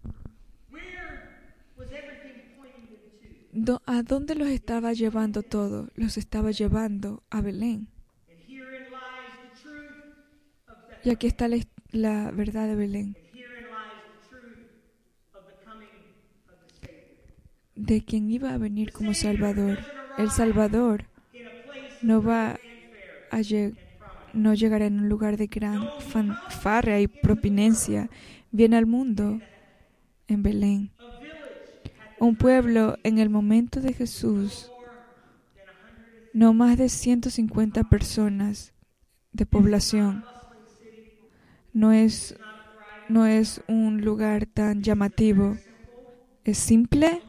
¿A 3.86 4.04
dónde 4.04 4.36
los 4.36 4.50
estaba 4.50 4.92
llevando 4.94 5.42
todo? 5.44 5.90
Los 5.96 6.18
estaba 6.18 6.52
llevando 6.52 7.24
a 7.30 7.42
Belén. 7.42 7.88
Y 11.04 11.10
aquí 11.10 11.28
está 11.28 11.48
la, 11.48 11.58
la 11.92 12.32
verdad 12.32 12.68
de 12.68 12.76
Belén. 12.76 13.16
De 17.76 18.04
quien 18.04 18.30
iba 18.32 18.54
a 18.54 18.58
venir 18.58 18.92
como 18.92 19.14
Salvador. 19.14 19.80
El 20.18 20.32
Salvador 20.32 21.06
no 22.02 22.22
va 22.22 22.60
a 23.32 23.40
lleg- 23.40 23.78
no 24.34 24.54
llegará 24.54 24.86
en 24.86 25.00
un 25.00 25.10
lugar 25.10 25.38
de 25.38 25.48
gran 25.48 25.88
fanfarria 26.00 27.00
y 27.00 27.08
propinencia. 27.08 28.10
Viene 28.52 28.78
al 28.78 28.86
mundo 28.86 29.40
en 30.28 30.44
Belén. 30.44 30.92
Un 32.20 32.36
pueblo 32.36 32.98
en 33.04 33.18
el 33.18 33.30
momento 33.30 33.82
de 33.82 33.94
Jesús, 33.94 34.72
no 36.34 36.54
más 36.54 36.78
de 36.78 36.90
150 36.90 37.84
personas 37.86 38.74
de 39.32 39.46
población. 39.46 40.24
No 41.74 41.92
es, 41.92 42.36
no 43.10 43.26
es 43.26 43.62
un 43.68 44.02
lugar 44.02 44.46
tan 44.46 44.82
llamativo. 44.82 45.58
Es 46.44 46.58
simple 46.58 47.22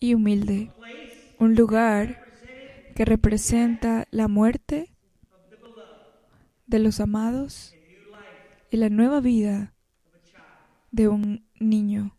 y 0.00 0.14
humilde. 0.14 0.70
Un 1.38 1.54
lugar 1.54 2.22
que 2.94 3.04
representa 3.04 4.06
la 4.10 4.28
muerte 4.28 4.94
de 6.66 6.78
los 6.78 7.00
amados 7.00 7.74
y 8.70 8.78
la 8.78 8.88
nueva 8.88 9.20
vida 9.20 9.74
de 10.90 11.08
un 11.08 11.46
niño. 11.60 12.16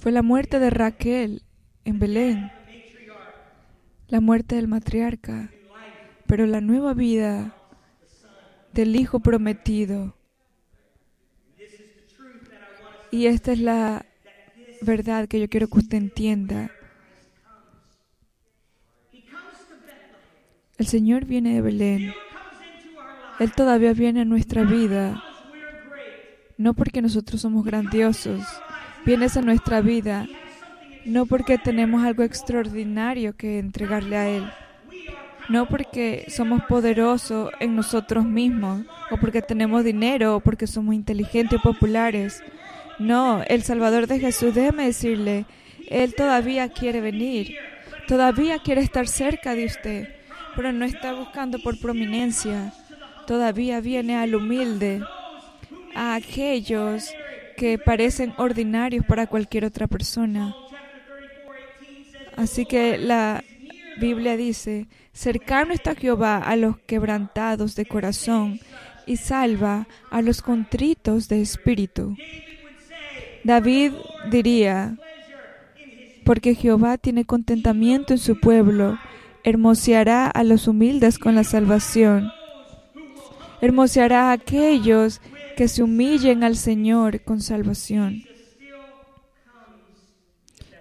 Fue 0.00 0.12
la 0.12 0.22
muerte 0.22 0.58
de 0.58 0.70
Raquel 0.70 1.42
en 1.84 1.98
Belén, 1.98 2.50
la 4.08 4.22
muerte 4.22 4.56
del 4.56 4.66
matriarca, 4.66 5.50
pero 6.26 6.46
la 6.46 6.62
nueva 6.62 6.94
vida 6.94 7.54
del 8.72 8.96
Hijo 8.96 9.20
prometido. 9.20 10.16
Y 13.10 13.26
esta 13.26 13.52
es 13.52 13.58
la 13.60 14.06
verdad 14.80 15.28
que 15.28 15.38
yo 15.38 15.50
quiero 15.50 15.68
que 15.68 15.80
usted 15.80 15.98
entienda. 15.98 16.70
El 20.78 20.86
Señor 20.86 21.26
viene 21.26 21.56
de 21.56 21.60
Belén. 21.60 22.14
Él 23.38 23.52
todavía 23.52 23.92
viene 23.92 24.22
a 24.22 24.24
nuestra 24.24 24.62
vida, 24.64 25.22
no 26.56 26.72
porque 26.72 27.02
nosotros 27.02 27.42
somos 27.42 27.66
grandiosos. 27.66 28.46
Vienes 29.04 29.36
a 29.36 29.42
nuestra 29.42 29.80
vida, 29.80 30.26
no 31.06 31.24
porque 31.24 31.56
tenemos 31.56 32.04
algo 32.04 32.22
extraordinario 32.22 33.34
que 33.34 33.58
entregarle 33.58 34.16
a 34.16 34.28
Él. 34.28 34.52
No 35.48 35.66
porque 35.66 36.26
somos 36.28 36.62
poderosos 36.68 37.50
en 37.60 37.74
nosotros 37.74 38.24
mismos, 38.24 38.82
o 39.10 39.16
porque 39.16 39.42
tenemos 39.42 39.84
dinero, 39.84 40.36
o 40.36 40.40
porque 40.40 40.66
somos 40.66 40.94
inteligentes 40.94 41.58
o 41.58 41.62
populares. 41.62 42.42
No, 42.98 43.42
el 43.48 43.62
Salvador 43.62 44.06
de 44.06 44.20
Jesús, 44.20 44.54
déjeme 44.54 44.84
decirle, 44.84 45.46
Él 45.88 46.14
todavía 46.14 46.68
quiere 46.68 47.00
venir, 47.00 47.56
todavía 48.06 48.58
quiere 48.58 48.82
estar 48.82 49.08
cerca 49.08 49.54
de 49.54 49.64
usted, 49.64 50.14
pero 50.54 50.72
no 50.72 50.84
está 50.84 51.14
buscando 51.14 51.58
por 51.58 51.80
prominencia, 51.80 52.72
todavía 53.26 53.80
viene 53.80 54.16
al 54.16 54.34
humilde, 54.34 55.02
a 55.94 56.14
aquellos 56.14 57.10
que 57.60 57.76
parecen 57.76 58.32
ordinarios 58.38 59.04
para 59.04 59.26
cualquier 59.26 59.66
otra 59.66 59.86
persona. 59.86 60.56
Así 62.34 62.64
que 62.64 62.96
la 62.96 63.44
Biblia 64.00 64.38
dice, 64.38 64.88
cercano 65.12 65.74
está 65.74 65.94
Jehová 65.94 66.38
a 66.38 66.56
los 66.56 66.78
quebrantados 66.78 67.74
de 67.76 67.84
corazón 67.84 68.60
y 69.04 69.18
salva 69.18 69.86
a 70.10 70.22
los 70.22 70.40
contritos 70.40 71.28
de 71.28 71.42
espíritu. 71.42 72.16
David 73.44 73.92
diría, 74.30 74.96
porque 76.24 76.54
Jehová 76.54 76.96
tiene 76.96 77.26
contentamiento 77.26 78.14
en 78.14 78.20
su 78.20 78.40
pueblo, 78.40 78.98
hermoseará 79.44 80.28
a 80.28 80.44
los 80.44 80.66
humildes 80.66 81.18
con 81.18 81.34
la 81.34 81.44
salvación. 81.44 82.32
Hermoseará 83.60 84.30
a 84.30 84.32
aquellos 84.32 85.20
que 85.60 85.68
se 85.68 85.82
humillen 85.82 86.42
al 86.42 86.56
Señor 86.56 87.22
con 87.22 87.42
salvación. 87.42 88.24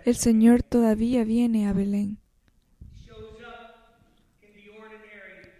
El 0.05 0.15
Señor 0.15 0.63
todavía 0.63 1.25
viene 1.25 1.67
a 1.67 1.73
Belén. 1.73 2.17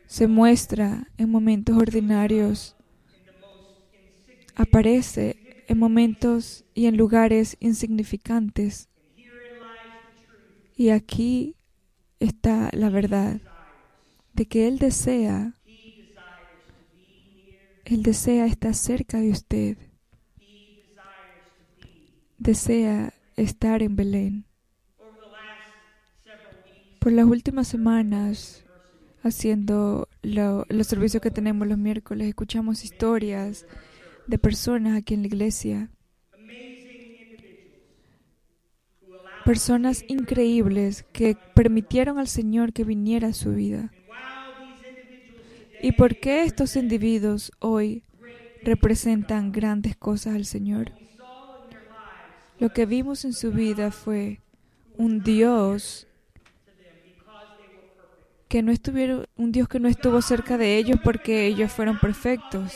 Se 0.08 0.28
muestra 0.28 1.10
en 1.18 1.30
momentos 1.30 1.76
ordinarios. 1.76 2.78
Aparece 4.56 5.66
en 5.68 5.78
momentos 5.78 6.64
y 6.74 6.86
en 6.86 6.96
lugares 6.96 7.58
insignificantes. 7.60 8.88
Y 10.78 10.92
aquí 10.92 11.58
está 12.22 12.70
la 12.72 12.90
verdad 12.90 13.42
de 14.32 14.48
que 14.48 14.70
Él 14.70 14.80
desea, 14.80 15.59
Él 17.90 18.04
desea 18.04 18.46
estar 18.46 18.74
cerca 18.76 19.20
de 19.20 19.32
usted, 19.32 19.78
desea 22.38 23.14
estar 23.36 23.82
en 23.84 23.96
Belén. 23.96 24.46
Por 27.00 27.12
las 27.14 27.26
últimas 27.26 27.68
semanas, 27.68 28.66
haciendo 29.24 30.08
lo- 30.22 30.66
los 30.70 30.88
servicios 30.88 31.22
que 31.22 31.32
tenemos 31.32 31.68
los 31.68 31.78
miércoles, 31.78 32.28
escuchamos 32.28 32.84
historias 32.84 33.66
de 34.28 34.38
personas 34.40 34.98
aquí 34.98 35.14
en 35.16 35.22
la 35.22 35.28
iglesia. 35.28 35.92
Personas 39.44 40.04
increíbles 40.08 41.06
que 41.12 41.38
permitieron 41.54 42.20
al 42.20 42.28
Señor 42.28 42.72
que 42.74 42.84
viniera 42.86 43.30
a 43.30 43.34
su 43.34 43.52
vida. 43.54 43.94
¿Y 45.82 45.94
por 45.94 46.18
qué 46.18 46.44
estos 46.44 46.76
individuos 46.76 47.52
hoy 47.60 48.04
representan 48.64 49.52
grandes 49.52 49.96
cosas 49.96 50.36
al 50.36 50.46
Señor? 50.46 50.92
Lo 52.60 52.70
que 52.70 52.86
vimos 52.86 53.24
en 53.24 53.34
su 53.34 53.52
vida 53.52 53.92
fue 53.92 54.42
un 54.98 55.24
Dios 55.24 56.08
que 58.50 58.62
no 58.64 58.72
estuvieron, 58.72 59.28
un 59.38 59.52
Dios 59.52 59.70
que 59.70 59.80
no 59.80 59.88
estuvo 59.88 60.22
cerca 60.22 60.58
de 60.58 60.78
ellos 60.78 61.00
porque 61.04 61.46
ellos 61.46 61.72
fueron 61.72 62.00
perfectos, 62.00 62.74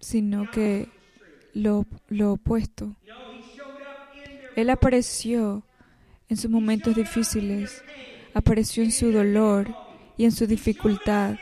sino 0.00 0.50
que 0.50 0.88
lo, 1.52 1.86
lo 2.08 2.32
opuesto. 2.32 2.96
Él 4.56 4.70
apareció 4.70 5.62
en 6.28 6.36
sus 6.36 6.50
momentos 6.50 6.94
difíciles, 6.94 7.84
apareció 8.34 8.82
en 8.82 8.90
su 8.90 9.12
dolor 9.12 9.74
y 10.16 10.24
en 10.24 10.32
su 10.32 10.46
dificultad, 10.46 11.36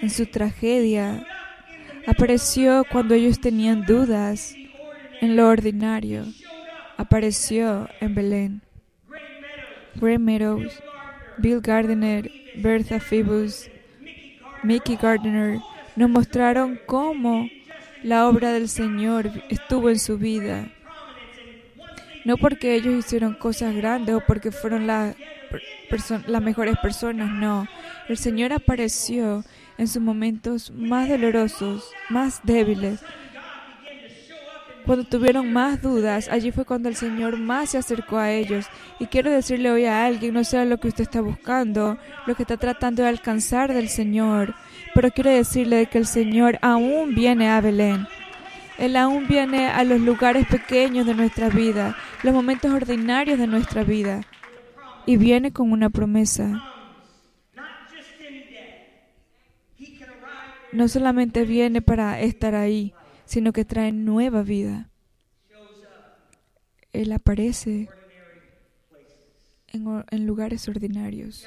en 0.00 0.10
su 0.10 0.26
tragedia, 0.26 1.26
apareció 2.06 2.84
cuando 2.90 3.14
ellos 3.14 3.40
tenían 3.40 3.84
dudas 3.84 4.54
en 5.20 5.36
lo 5.36 5.48
ordinario, 5.48 6.24
apareció 6.96 7.88
en 8.00 8.14
Belén. 8.14 8.62
Gray 9.96 10.18
Meadows, 10.18 10.80
Bill 11.38 11.60
Gardner, 11.60 12.30
Bertha 12.56 13.00
Phoebus, 13.00 13.68
Mickey 14.62 14.96
Gardner 14.96 15.58
nos 15.96 16.10
mostraron 16.10 16.78
cómo 16.86 17.48
la 18.02 18.28
obra 18.28 18.52
del 18.52 18.68
Señor 18.68 19.30
estuvo 19.48 19.90
en 19.90 19.98
su 19.98 20.18
vida. 20.18 20.70
No 22.24 22.36
porque 22.36 22.74
ellos 22.74 22.94
hicieron 22.94 23.34
cosas 23.34 23.74
grandes 23.74 24.14
o 24.14 24.20
porque 24.26 24.50
fueron 24.50 24.86
la 24.86 25.14
las 26.26 26.42
mejores 26.42 26.76
personas, 26.78 27.30
no. 27.30 27.66
El 28.08 28.16
Señor 28.16 28.52
apareció 28.52 29.44
en 29.78 29.88
sus 29.88 30.02
momentos 30.02 30.70
más 30.70 31.08
dolorosos, 31.08 31.90
más 32.08 32.40
débiles. 32.44 33.00
Cuando 34.84 35.04
tuvieron 35.04 35.52
más 35.52 35.82
dudas, 35.82 36.28
allí 36.28 36.50
fue 36.52 36.64
cuando 36.64 36.88
el 36.88 36.96
Señor 36.96 37.38
más 37.38 37.70
se 37.70 37.78
acercó 37.78 38.18
a 38.18 38.32
ellos. 38.32 38.66
Y 38.98 39.06
quiero 39.06 39.30
decirle 39.30 39.70
hoy 39.70 39.84
a 39.84 40.04
alguien, 40.04 40.34
no 40.34 40.42
sea 40.42 40.64
lo 40.64 40.78
que 40.78 40.88
usted 40.88 41.02
está 41.02 41.20
buscando, 41.20 41.98
lo 42.26 42.34
que 42.34 42.42
está 42.42 42.56
tratando 42.56 43.02
de 43.02 43.08
alcanzar 43.08 43.72
del 43.72 43.88
Señor, 43.88 44.54
pero 44.94 45.10
quiero 45.10 45.30
decirle 45.30 45.86
que 45.86 45.98
el 45.98 46.06
Señor 46.06 46.58
aún 46.62 47.14
viene 47.14 47.48
a 47.48 47.60
Belén. 47.60 48.06
Él 48.78 48.96
aún 48.96 49.28
viene 49.28 49.68
a 49.68 49.84
los 49.84 50.00
lugares 50.00 50.46
pequeños 50.46 51.06
de 51.06 51.14
nuestra 51.14 51.50
vida, 51.50 51.96
los 52.22 52.32
momentos 52.32 52.72
ordinarios 52.72 53.38
de 53.38 53.46
nuestra 53.46 53.84
vida. 53.84 54.22
Y 55.06 55.16
viene 55.16 55.52
con 55.52 55.72
una 55.72 55.90
promesa. 55.90 56.62
No 60.72 60.86
solamente 60.88 61.44
viene 61.44 61.82
para 61.82 62.20
estar 62.20 62.54
ahí, 62.54 62.94
sino 63.24 63.52
que 63.52 63.64
trae 63.64 63.92
nueva 63.92 64.42
vida. 64.42 64.88
Él 66.92 67.12
aparece 67.12 67.88
en, 69.68 70.04
en 70.10 70.26
lugares 70.26 70.68
ordinarios. 70.68 71.46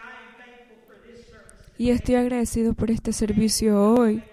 Y 1.78 1.90
estoy 1.90 2.16
agradecido 2.16 2.74
por 2.74 2.92
este 2.92 3.14
servicio 3.14 3.82
hoy. 3.82 4.24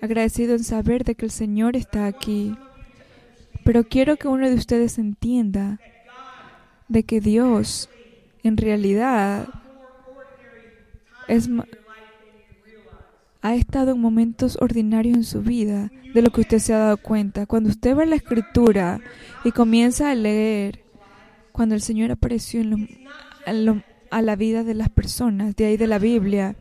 Agradecido 0.00 0.54
en 0.54 0.64
saber 0.64 1.04
de 1.04 1.14
que 1.14 1.24
el 1.24 1.30
Señor 1.30 1.76
está 1.76 2.06
aquí. 2.06 2.56
Pero 3.64 3.84
quiero 3.84 4.16
que 4.16 4.28
uno 4.28 4.48
de 4.48 4.54
ustedes 4.54 4.98
entienda 4.98 5.80
de 6.88 7.02
que 7.02 7.20
Dios 7.20 7.88
en 8.46 8.56
realidad 8.56 9.48
ha 13.42 13.54
estado 13.54 13.92
en 13.92 14.00
momentos 14.00 14.58
ordinarios 14.60 15.16
en 15.16 15.24
su 15.24 15.42
vida 15.42 15.90
de 16.14 16.22
lo 16.22 16.30
que 16.30 16.40
usted 16.40 16.58
se 16.58 16.74
ha 16.74 16.78
dado 16.78 16.96
cuenta. 16.96 17.46
Cuando 17.46 17.68
usted 17.68 17.94
ve 17.94 18.06
la 18.06 18.16
escritura 18.16 19.00
y 19.44 19.52
comienza 19.52 20.10
a 20.10 20.14
leer, 20.14 20.80
cuando 21.52 21.74
el 21.74 21.80
Señor 21.80 22.10
apareció 22.10 22.62
a 24.10 24.22
la 24.22 24.36
vida 24.36 24.64
de 24.64 24.74
las 24.74 24.88
personas, 24.88 25.54
de 25.56 25.66
ahí 25.66 25.76
de 25.76 25.86
la 25.86 25.98
Biblia, 25.98 26.56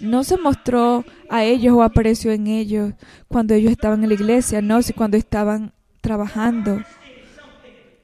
no 0.00 0.24
se 0.24 0.36
mostró 0.36 1.04
a 1.28 1.44
ellos 1.44 1.74
o 1.74 1.82
apareció 1.82 2.32
en 2.32 2.46
ellos 2.46 2.94
cuando 3.26 3.54
ellos 3.54 3.72
estaban 3.72 4.02
en 4.02 4.08
la 4.08 4.14
iglesia, 4.14 4.62
no, 4.62 4.80
si 4.82 4.92
cuando 4.92 5.16
estaban 5.16 5.72
trabajando, 6.00 6.82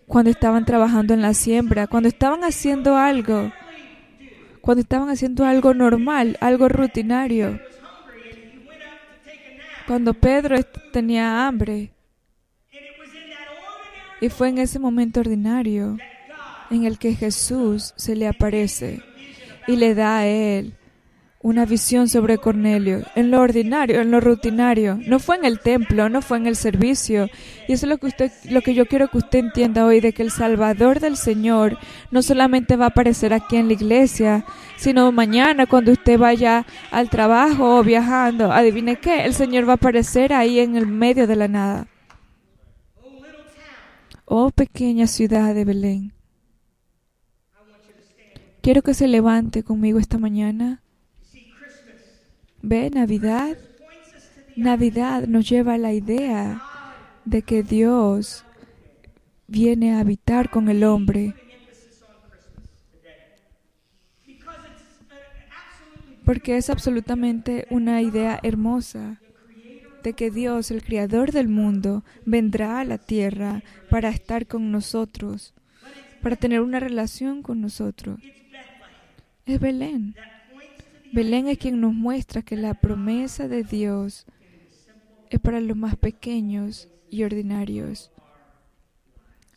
cuando 0.06 0.30
estaban 0.30 0.64
trabajando 0.64 1.14
en 1.14 1.22
la 1.22 1.34
siembra, 1.34 1.86
cuando 1.86 2.08
estaban 2.08 2.44
haciendo 2.44 2.96
algo, 2.96 3.52
cuando 4.60 4.82
estaban 4.82 5.08
haciendo 5.08 5.44
algo 5.44 5.74
normal, 5.74 6.36
algo 6.40 6.68
rutinario. 6.68 7.58
Cuando 9.86 10.14
Pedro 10.14 10.56
tenía 10.92 11.46
hambre 11.46 11.92
y 14.20 14.28
fue 14.30 14.48
en 14.48 14.58
ese 14.58 14.78
momento 14.78 15.20
ordinario 15.20 15.98
en 16.70 16.84
el 16.84 16.98
que 16.98 17.14
Jesús 17.14 17.92
se 17.96 18.16
le 18.16 18.26
aparece 18.26 19.02
y 19.66 19.76
le 19.76 19.94
da 19.94 20.18
a 20.18 20.26
él 20.26 20.74
una 21.44 21.66
visión 21.66 22.09
sobre 22.09 22.38
Cornelio, 22.38 23.02
en 23.14 23.30
lo 23.30 23.42
ordinario, 23.42 24.00
en 24.00 24.11
lo 24.11 24.18
rutinario. 24.18 24.98
No 25.07 25.18
fue 25.18 25.37
en 25.37 25.44
el 25.44 25.61
templo, 25.61 26.09
no 26.09 26.22
fue 26.22 26.38
en 26.38 26.46
el 26.46 26.57
servicio. 26.57 27.28
Y 27.68 27.74
eso 27.74 27.85
es 27.85 27.90
lo 27.90 27.98
que 27.98 28.07
usted, 28.07 28.33
lo 28.48 28.62
que 28.62 28.72
yo 28.72 28.87
quiero 28.87 29.09
que 29.09 29.18
usted 29.18 29.40
entienda 29.40 29.85
hoy, 29.85 30.00
de 30.00 30.14
que 30.14 30.22
el 30.22 30.30
Salvador 30.30 31.00
del 31.00 31.18
Señor 31.18 31.76
no 32.11 32.22
solamente 32.22 32.76
va 32.76 32.87
a 32.87 32.88
aparecer 32.88 33.35
aquí 33.35 33.57
en 33.57 33.66
la 33.66 33.74
iglesia, 33.74 34.46
sino 34.78 35.12
mañana 35.12 35.66
cuando 35.66 35.92
usted 35.92 36.18
vaya 36.18 36.64
al 36.90 37.11
trabajo 37.11 37.76
o 37.76 37.85
viajando. 37.85 38.50
Adivine 38.50 38.96
qué, 38.96 39.26
el 39.26 39.35
Señor 39.35 39.68
va 39.68 39.72
a 39.72 39.76
aparecer 39.76 40.33
ahí 40.33 40.61
en 40.61 40.76
el 40.76 40.87
medio 40.87 41.26
de 41.26 41.37
la 41.37 41.48
nada. 41.48 41.88
Oh 44.24 44.50
pequeña 44.50 45.07
ciudad 45.07 45.54
de 45.54 45.66
Belén. 45.66 46.14
Quiero 48.62 48.80
que 48.80 48.94
se 48.94 49.09
levante 49.09 49.62
conmigo 49.62 49.98
esta 49.98 50.16
mañana. 50.16 50.80
Ve, 52.66 52.88
Navidad. 52.88 53.59
Navidad 54.57 55.27
nos 55.27 55.46
lleva 55.46 55.74
a 55.74 55.79
la 55.79 55.92
idea 55.92 56.62
de 57.27 57.42
que 57.42 57.62
Dios 57.62 58.42
viene 59.46 59.92
a 59.92 60.00
habitar 60.00 60.48
con 60.48 60.70
el 60.70 60.83
hombre. 60.83 61.35
Porque 66.24 66.57
es 66.57 66.70
absolutamente 66.70 67.66
una 67.68 68.00
idea 68.00 68.40
hermosa 68.42 69.20
de 70.03 70.14
que 70.14 70.31
Dios, 70.31 70.70
el 70.70 70.83
creador 70.83 71.33
del 71.33 71.48
mundo, 71.48 72.03
vendrá 72.24 72.81
a 72.81 72.85
la 72.85 72.96
tierra 72.96 73.62
para 73.90 74.09
estar 74.09 74.46
con 74.46 74.72
nosotros, 74.72 75.53
para 76.22 76.37
tener 76.37 76.62
una 76.62 76.81
relación 76.81 77.42
con 77.42 77.61
nosotros. 77.61 78.20
Es 79.44 79.61
Belén. 79.61 80.14
Belén 81.14 81.46
es 81.46 81.59
quien 81.59 81.81
nos 81.81 81.94
muestra 81.94 82.42
que 82.42 82.57
la 82.57 82.74
promesa 82.74 83.46
de 83.46 83.62
Dios 83.62 84.27
es 85.31 85.38
para 85.38 85.61
los 85.61 85.77
más 85.77 85.94
pequeños 85.94 86.88
y 87.09 87.22
ordinarios, 87.22 88.11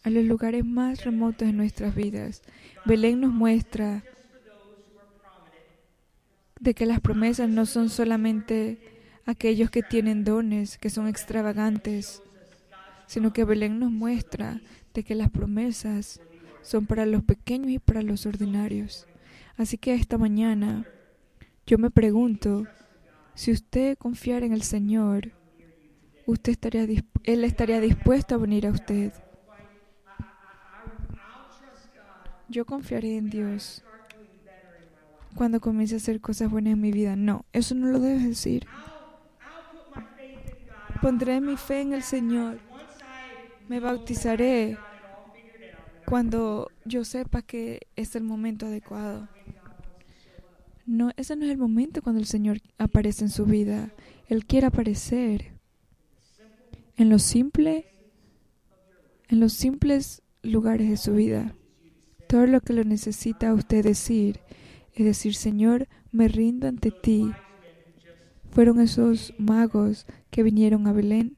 a 0.03 0.11
los 0.11 0.23
lugares 0.23 0.63
más 0.63 1.03
remotos 1.03 1.47
de 1.47 1.53
nuestras 1.55 1.95
vidas. 1.95 2.43
Belén 2.85 3.21
nos 3.21 3.33
muestra 3.33 4.03
de 6.59 6.75
que 6.75 6.85
las 6.85 6.99
promesas 6.99 7.49
no 7.49 7.65
son 7.65 7.89
solamente 7.89 8.77
aquellos 9.25 9.71
que 9.71 9.81
tienen 9.81 10.23
dones, 10.23 10.77
que 10.77 10.91
son 10.91 11.07
extravagantes, 11.07 12.21
sino 13.07 13.33
que 13.33 13.45
Belén 13.45 13.79
nos 13.79 13.91
muestra 13.91 14.61
de 14.93 15.01
que 15.01 15.15
las 15.15 15.31
promesas 15.31 16.21
son 16.61 16.85
para 16.85 17.07
los 17.07 17.23
pequeños 17.23 17.71
y 17.71 17.79
para 17.79 18.03
los 18.03 18.27
ordinarios. 18.27 19.07
Así 19.57 19.79
que 19.79 19.95
esta 19.95 20.19
mañana 20.19 20.85
yo 21.67 21.77
me 21.77 21.91
pregunto, 21.91 22.65
si 23.35 23.51
usted 23.51 23.97
confiara 23.97 24.45
en 24.45 24.53
el 24.53 24.61
Señor, 24.63 25.33
Él 26.25 27.43
estaría 27.43 27.81
dispuesto 27.81 28.35
a 28.35 28.37
venir 28.37 28.65
a 28.65 28.71
usted. 28.71 29.11
Yo 32.47 32.65
confiaré 32.65 33.17
en 33.17 33.29
Dios 33.29 33.83
cuando 35.35 35.59
comience 35.59 35.95
a 35.95 35.97
hacer 35.97 36.21
cosas 36.21 36.49
buenas 36.49 36.73
en 36.73 36.81
mi 36.81 36.93
vida. 36.93 37.17
No, 37.17 37.45
eso 37.51 37.75
no 37.75 37.87
lo 37.87 37.99
debes 37.99 38.23
decir. 38.23 38.65
Pondré 41.01 41.41
mi 41.41 41.57
fe 41.57 41.81
en 41.81 41.93
el 41.93 42.01
Señor. 42.01 42.59
Me 43.67 43.81
bautizaré 43.81 44.77
cuando 46.05 46.71
yo 46.85 47.03
sepa 47.03 47.41
que 47.41 47.87
es 47.97 48.15
el 48.15 48.23
momento 48.23 48.67
adecuado. 48.67 49.27
No, 50.87 51.11
ese 51.17 51.35
no 51.35 51.43
es 51.43 51.51
el 51.51 51.57
momento 51.57 52.01
cuando 52.01 52.21
el 52.21 52.27
Señor 52.27 52.61
aparece 52.77 53.25
en 53.25 53.29
su 53.29 53.45
vida. 53.45 53.93
Él 54.29 54.45
quiere 54.45 54.67
aparecer 54.67 55.51
en 56.95 57.09
lo 57.09 57.19
simple, 57.19 57.85
en 59.27 59.41
los 59.41 59.51
simples 59.51 60.23
lugares 60.43 60.89
de 60.89 60.95
su 60.95 61.13
vida. 61.13 61.53
Todo 62.29 62.47
lo 62.47 62.61
que 62.61 62.71
lo 62.71 62.85
necesita 62.85 63.53
usted 63.53 63.83
decir 63.83 64.39
es 64.93 65.05
decir, 65.05 65.35
Señor, 65.35 65.89
me 66.11 66.29
rindo 66.29 66.69
ante 66.69 66.91
ti. 66.91 67.31
Fueron 68.49 68.79
esos 68.79 69.33
magos 69.37 70.07
que 70.31 70.41
vinieron 70.41 70.87
a 70.87 70.93
Belén 70.93 71.37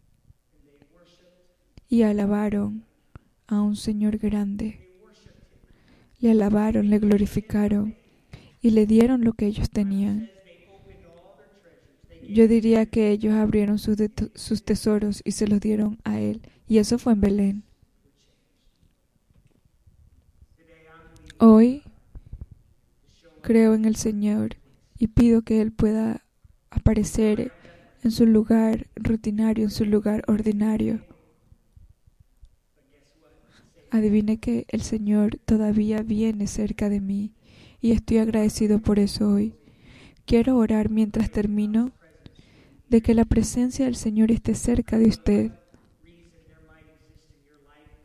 y 1.90 2.04
alabaron 2.04 2.86
a 3.48 3.62
un 3.62 3.76
Señor 3.76 4.20
grande. 4.20 4.88
Le 6.20 6.32
alabaron, 6.32 6.92
le 6.92 7.00
glorificaron 7.00 7.99
y 8.62 8.72
le 8.72 8.86
dieron 8.86 9.24
lo 9.24 9.34
que 9.34 9.48
ellos 9.48 9.69
tenían. 9.69 10.30
Yo 12.28 12.48
diría 12.48 12.86
que 12.86 13.10
ellos 13.10 13.34
abrieron 13.34 13.80
sus, 13.80 13.98
sus 14.36 14.63
tesoros 14.63 15.22
y 15.26 15.32
se 15.32 15.48
los 15.48 15.60
dieron 15.60 15.98
a 16.04 16.19
él. 16.19 16.41
Y 16.67 16.78
eso 16.78 17.00
fue 17.00 17.13
en 17.13 17.22
Belén. 17.22 17.63
Hoy 21.39 21.84
creo 23.41 23.74
en 23.74 23.86
el 23.86 23.95
Señor 23.95 24.58
y 24.98 25.08
pido 25.08 25.41
que 25.41 25.62
Él 25.62 25.72
pueda 25.72 26.26
aparecer 26.69 27.52
en 28.04 28.12
su 28.12 28.26
lugar 28.26 28.88
rutinario, 28.95 29.63
en 29.63 29.72
su 29.72 29.86
lugar 29.86 30.24
ordinario. 30.28 31.00
Adivine 33.89 34.38
que 34.38 34.65
el 34.67 34.82
Señor 34.82 35.38
todavía 35.45 36.04
viene 36.04 36.45
cerca 36.45 36.89
de 36.89 37.00
mí 37.00 37.32
y 37.82 37.92
estoy 37.92 38.18
agradecido 38.18 38.80
por 38.80 39.00
eso 39.00 39.30
hoy. 39.30 39.56
Quiero 40.26 40.58
orar 40.58 40.89
mientras 40.89 41.32
termino 41.32 41.92
de 42.89 43.02
que 43.02 43.13
la 43.13 43.26
presencia 43.26 43.86
del 43.86 43.96
Señor 43.96 44.32
esté 44.32 44.56
cerca 44.56 44.98
de 44.98 45.08
usted. 45.08 45.52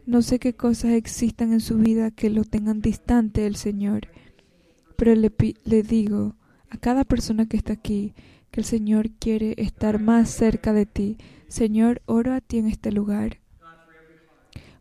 No 0.06 0.20
sé 0.20 0.38
qué 0.38 0.54
cosas 0.54 0.92
existan 0.92 1.52
en 1.52 1.60
su 1.60 1.78
vida 1.78 2.10
que 2.10 2.28
lo 2.28 2.44
tengan 2.44 2.80
distante 2.80 3.40
del 3.40 3.56
Señor, 3.56 4.08
pero 4.96 5.14
le, 5.14 5.32
le 5.64 5.82
digo 5.82 6.36
a 6.68 6.76
cada 6.76 7.04
persona 7.04 7.46
que 7.46 7.56
está 7.56 7.72
aquí 7.72 8.14
que 8.50 8.60
el 8.60 8.66
Señor 8.66 9.10
quiere 9.10 9.54
estar 9.56 9.98
más 10.00 10.30
cerca 10.30 10.72
de 10.72 10.86
ti. 10.86 11.16
Señor, 11.48 12.02
oro 12.06 12.34
a 12.34 12.40
ti 12.40 12.58
en 12.58 12.68
este 12.68 12.92
lugar. 12.92 13.40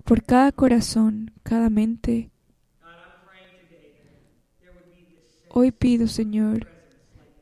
Por 0.03 0.23
cada 0.23 0.51
corazón, 0.51 1.31
cada 1.43 1.69
mente. 1.69 2.32
Hoy 5.55 5.71
pido, 5.71 6.07
Señor, 6.07 6.67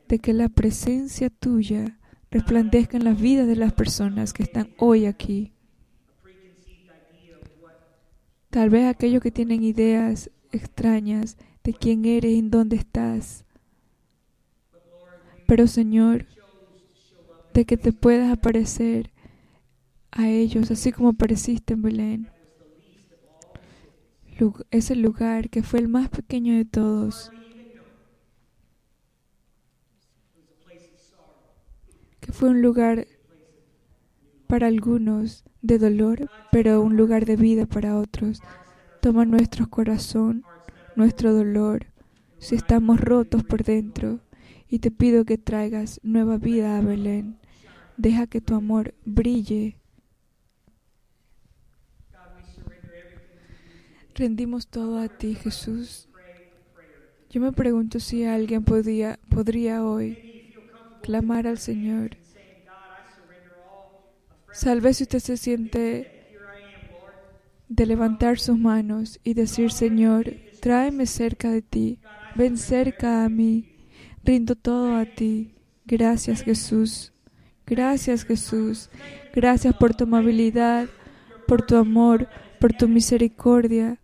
de 0.06 0.18
que 0.18 0.34
la 0.34 0.50
presencia 0.50 1.30
tuya 1.30 1.98
resplandezca 2.30 2.98
en 2.98 3.04
las 3.04 3.18
vidas 3.18 3.46
de 3.46 3.56
las 3.56 3.72
personas 3.72 4.34
que 4.34 4.42
están 4.42 4.74
hoy 4.76 5.06
aquí. 5.06 5.54
Tal 8.50 8.68
vez 8.68 8.86
aquellos 8.86 9.22
que 9.22 9.30
tienen 9.30 9.62
ideas 9.64 10.30
extrañas 10.50 11.38
de 11.64 11.72
quién 11.72 12.04
eres 12.04 12.32
y 12.32 12.38
en 12.40 12.50
dónde 12.50 12.76
estás. 12.76 13.46
Pero 15.46 15.66
Señor, 15.66 16.26
de 17.54 17.64
que 17.64 17.78
te 17.78 17.92
puedas 17.92 18.30
aparecer 18.30 19.10
a 20.10 20.28
ellos, 20.28 20.70
así 20.70 20.92
como 20.92 21.08
apareciste 21.08 21.72
en 21.72 21.80
Belén. 21.80 22.30
Ese 24.70 24.96
lugar 24.96 25.48
que 25.48 25.62
fue 25.62 25.80
el 25.80 25.88
más 25.88 26.10
pequeño 26.10 26.54
de 26.54 26.66
todos. 26.66 27.30
Que 32.20 32.31
fue 32.42 32.50
un 32.50 32.60
lugar 32.60 33.06
para 34.48 34.66
algunos 34.66 35.44
de 35.60 35.78
dolor, 35.78 36.28
pero 36.50 36.82
un 36.82 36.96
lugar 36.96 37.24
de 37.24 37.36
vida 37.36 37.66
para 37.66 37.96
otros. 37.96 38.40
Toma 39.00 39.24
nuestro 39.24 39.70
corazón 39.70 40.44
nuestro 40.96 41.32
dolor, 41.32 41.86
si 42.38 42.56
estamos 42.56 43.00
rotos 43.00 43.44
por 43.44 43.62
dentro, 43.62 44.18
y 44.68 44.80
te 44.80 44.90
pido 44.90 45.24
que 45.24 45.38
traigas 45.38 46.00
nueva 46.02 46.36
vida 46.36 46.76
a 46.76 46.80
Belén. 46.80 47.38
Deja 47.96 48.26
que 48.26 48.40
tu 48.40 48.56
amor 48.56 48.92
brille. 49.04 49.76
Rendimos 54.16 54.66
todo 54.66 54.98
a 54.98 55.06
ti, 55.06 55.36
Jesús. 55.36 56.08
Yo 57.30 57.40
me 57.40 57.52
pregunto 57.52 58.00
si 58.00 58.24
alguien 58.24 58.64
podría 58.64 59.84
hoy 59.84 60.32
clamar 61.02 61.46
al 61.46 61.58
Señor. 61.58 62.21
Salve 64.52 64.92
si 64.92 65.04
usted 65.04 65.18
se 65.18 65.36
siente 65.36 66.36
de 67.68 67.86
levantar 67.86 68.38
sus 68.38 68.58
manos 68.58 69.18
y 69.24 69.32
decir, 69.32 69.72
Señor, 69.72 70.34
tráeme 70.60 71.06
cerca 71.06 71.50
de 71.50 71.62
ti, 71.62 71.98
ven 72.34 72.58
cerca 72.58 73.24
a 73.24 73.30
mí, 73.30 73.64
rindo 74.22 74.54
todo 74.54 74.96
a 74.96 75.06
ti. 75.06 75.54
Gracias 75.86 76.42
Jesús, 76.42 77.12
gracias 77.66 78.24
Jesús, 78.24 78.90
gracias 79.34 79.74
por 79.74 79.94
tu 79.94 80.04
amabilidad, 80.04 80.86
por 81.48 81.62
tu 81.62 81.76
amor, 81.76 82.28
por 82.60 82.74
tu 82.74 82.88
misericordia, 82.88 83.98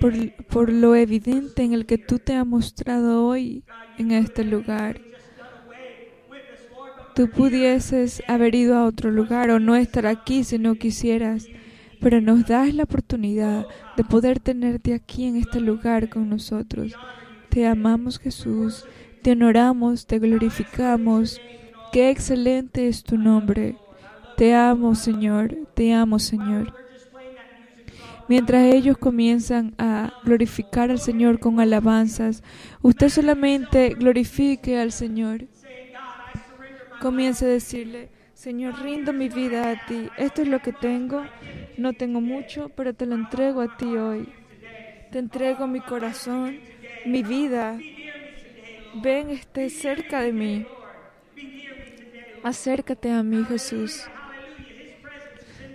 por, 0.00 0.14
por 0.46 0.72
lo 0.72 0.94
evidente 0.94 1.62
en 1.62 1.74
el 1.74 1.84
que 1.84 1.98
tú 1.98 2.18
te 2.18 2.34
has 2.34 2.46
mostrado 2.46 3.26
hoy 3.26 3.64
en 3.98 4.12
este 4.12 4.44
lugar. 4.44 5.09
Tú 7.20 7.28
pudieses 7.28 8.22
haber 8.28 8.54
ido 8.54 8.78
a 8.78 8.86
otro 8.86 9.10
lugar 9.10 9.50
o 9.50 9.60
no 9.60 9.76
estar 9.76 10.06
aquí 10.06 10.42
si 10.42 10.58
no 10.58 10.76
quisieras, 10.76 11.48
pero 12.00 12.22
nos 12.22 12.46
das 12.46 12.72
la 12.72 12.84
oportunidad 12.84 13.66
de 13.98 14.04
poder 14.04 14.40
tenerte 14.40 14.94
aquí 14.94 15.26
en 15.26 15.36
este 15.36 15.60
lugar 15.60 16.08
con 16.08 16.30
nosotros. 16.30 16.94
Te 17.50 17.66
amamos 17.66 18.18
Jesús, 18.18 18.86
te 19.20 19.32
honoramos, 19.32 20.06
te 20.06 20.18
glorificamos. 20.18 21.38
Qué 21.92 22.08
excelente 22.08 22.88
es 22.88 23.04
tu 23.04 23.18
nombre. 23.18 23.76
Te 24.38 24.54
amo 24.54 24.94
Señor, 24.94 25.58
te 25.74 25.92
amo 25.92 26.18
Señor. 26.18 26.72
Mientras 28.30 28.62
ellos 28.62 28.96
comienzan 28.96 29.74
a 29.76 30.14
glorificar 30.24 30.90
al 30.90 30.98
Señor 30.98 31.38
con 31.38 31.60
alabanzas, 31.60 32.42
usted 32.80 33.10
solamente 33.10 33.90
glorifique 33.90 34.78
al 34.78 34.90
Señor. 34.90 35.48
Comience 37.00 37.44
a 37.44 37.48
decirle, 37.48 38.10
Señor, 38.34 38.80
rindo 38.82 39.12
mi 39.12 39.28
vida 39.28 39.70
a 39.70 39.86
ti. 39.86 40.08
Esto 40.16 40.42
es 40.42 40.48
lo 40.48 40.60
que 40.60 40.72
tengo. 40.72 41.24
No 41.76 41.92
tengo 41.92 42.20
mucho, 42.20 42.68
pero 42.70 42.94
te 42.94 43.06
lo 43.06 43.14
entrego 43.14 43.62
a 43.62 43.76
ti 43.76 43.86
hoy. 43.96 44.28
Te 45.10 45.18
entrego 45.18 45.66
mi 45.66 45.80
corazón, 45.80 46.58
mi 47.06 47.22
vida. 47.22 47.78
Ven, 49.02 49.30
esté 49.30 49.70
cerca 49.70 50.20
de 50.20 50.32
mí. 50.32 50.66
Acércate 52.42 53.10
a 53.10 53.22
mí, 53.22 53.44
Jesús. 53.44 54.04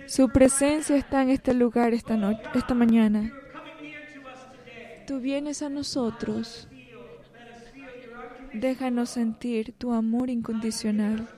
Su 0.06 0.28
presencia 0.28 0.96
está 0.96 1.22
en 1.22 1.30
este 1.30 1.54
lugar 1.54 1.92
esta 1.92 2.16
noche, 2.16 2.40
esta 2.54 2.74
mañana. 2.74 3.32
Tú 5.06 5.20
vienes 5.20 5.62
a 5.62 5.68
nosotros. 5.68 6.68
Déjanos 8.52 9.10
sentir 9.10 9.72
tu 9.72 9.92
amor 9.92 10.30
incondicional. 10.30 11.28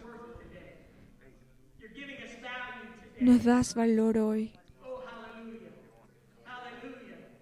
Nos 3.21 3.44
das 3.44 3.75
valor 3.75 4.18
hoy. 4.18 4.53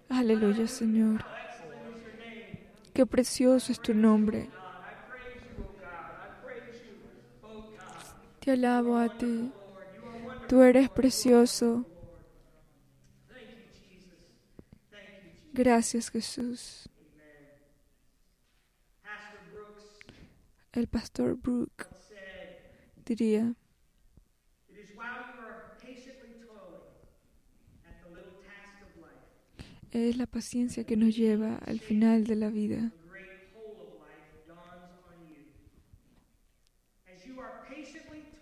Aleluya, 0.09 0.67
Señor. 0.67 1.23
Qué 2.93 3.05
precioso 3.05 3.71
es 3.71 3.79
tu 3.79 3.93
nombre. 3.93 4.49
Te 8.39 8.51
alabo 8.51 8.97
a 8.97 9.15
ti. 9.17 9.51
Tú 10.47 10.61
eres 10.63 10.89
precioso. 10.89 11.85
Gracias 15.53 16.09
Jesús. 16.09 16.89
El 20.77 20.85
pastor 20.85 21.33
Brooke 21.33 21.87
diría, 23.03 23.55
es 29.89 30.17
la 30.17 30.27
paciencia 30.27 30.83
que 30.83 30.95
nos 30.95 31.15
lleva 31.15 31.55
al 31.65 31.79
final 31.79 32.25
de 32.25 32.35
la 32.35 32.51
vida. 32.51 32.91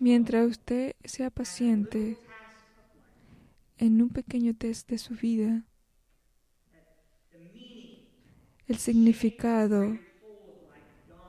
Mientras 0.02 0.46
usted 0.46 0.98
sea 1.06 1.30
paciente 1.30 2.18
en 3.78 4.02
un 4.02 4.10
pequeño 4.10 4.54
test 4.58 4.90
de 4.90 4.98
su 4.98 5.14
vida, 5.14 5.64
el 8.68 8.76
significado 8.76 9.98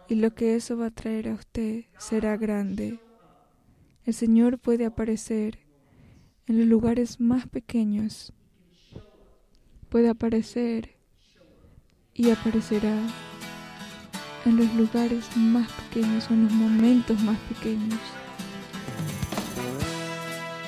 y 0.09 0.17
lo 0.17 0.35
que 0.35 0.57
eso 0.57 0.77
va 0.77 0.87
a 0.87 0.91
traer 0.91 1.29
a 1.29 1.35
usted 1.35 1.85
será 1.99 2.37
grande. 2.37 3.01
El 4.05 4.15
Señor 4.15 4.59
puede 4.59 4.87
aparecer 4.87 5.59
en 6.47 6.59
los 6.59 6.67
lugares 6.67 7.21
más 7.21 7.49
pequeños, 7.49 8.33
puede 9.89 10.09
aparecer 10.09 10.97
y 12.15 12.31
aparecerá 12.31 12.97
en 14.45 14.57
los 14.57 14.73
lugares 14.75 15.25
más 15.37 15.71
pequeños, 15.73 16.31
en 16.31 16.45
los 16.45 16.53
momentos 16.53 17.21
más 17.23 17.39
pequeños. 17.41 17.99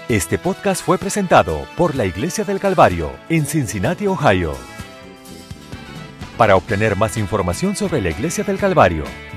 Este 0.09 0.39
podcast 0.39 0.83
fue 0.83 0.99
presentado 0.99 1.67
por 1.77 1.95
la 1.95 2.07
Iglesia 2.07 2.43
del 2.43 2.59
Calvario 2.59 3.13
en 3.29 3.45
Cincinnati, 3.45 4.07
Ohio. 4.07 4.55
Para 6.39 6.57
obtener 6.57 6.97
más 6.97 7.17
información 7.19 7.77
sobre 7.77 8.01
la 8.01 8.11
Iglesia 8.11 8.43
del 8.43 8.59
Calvario, 8.59 9.05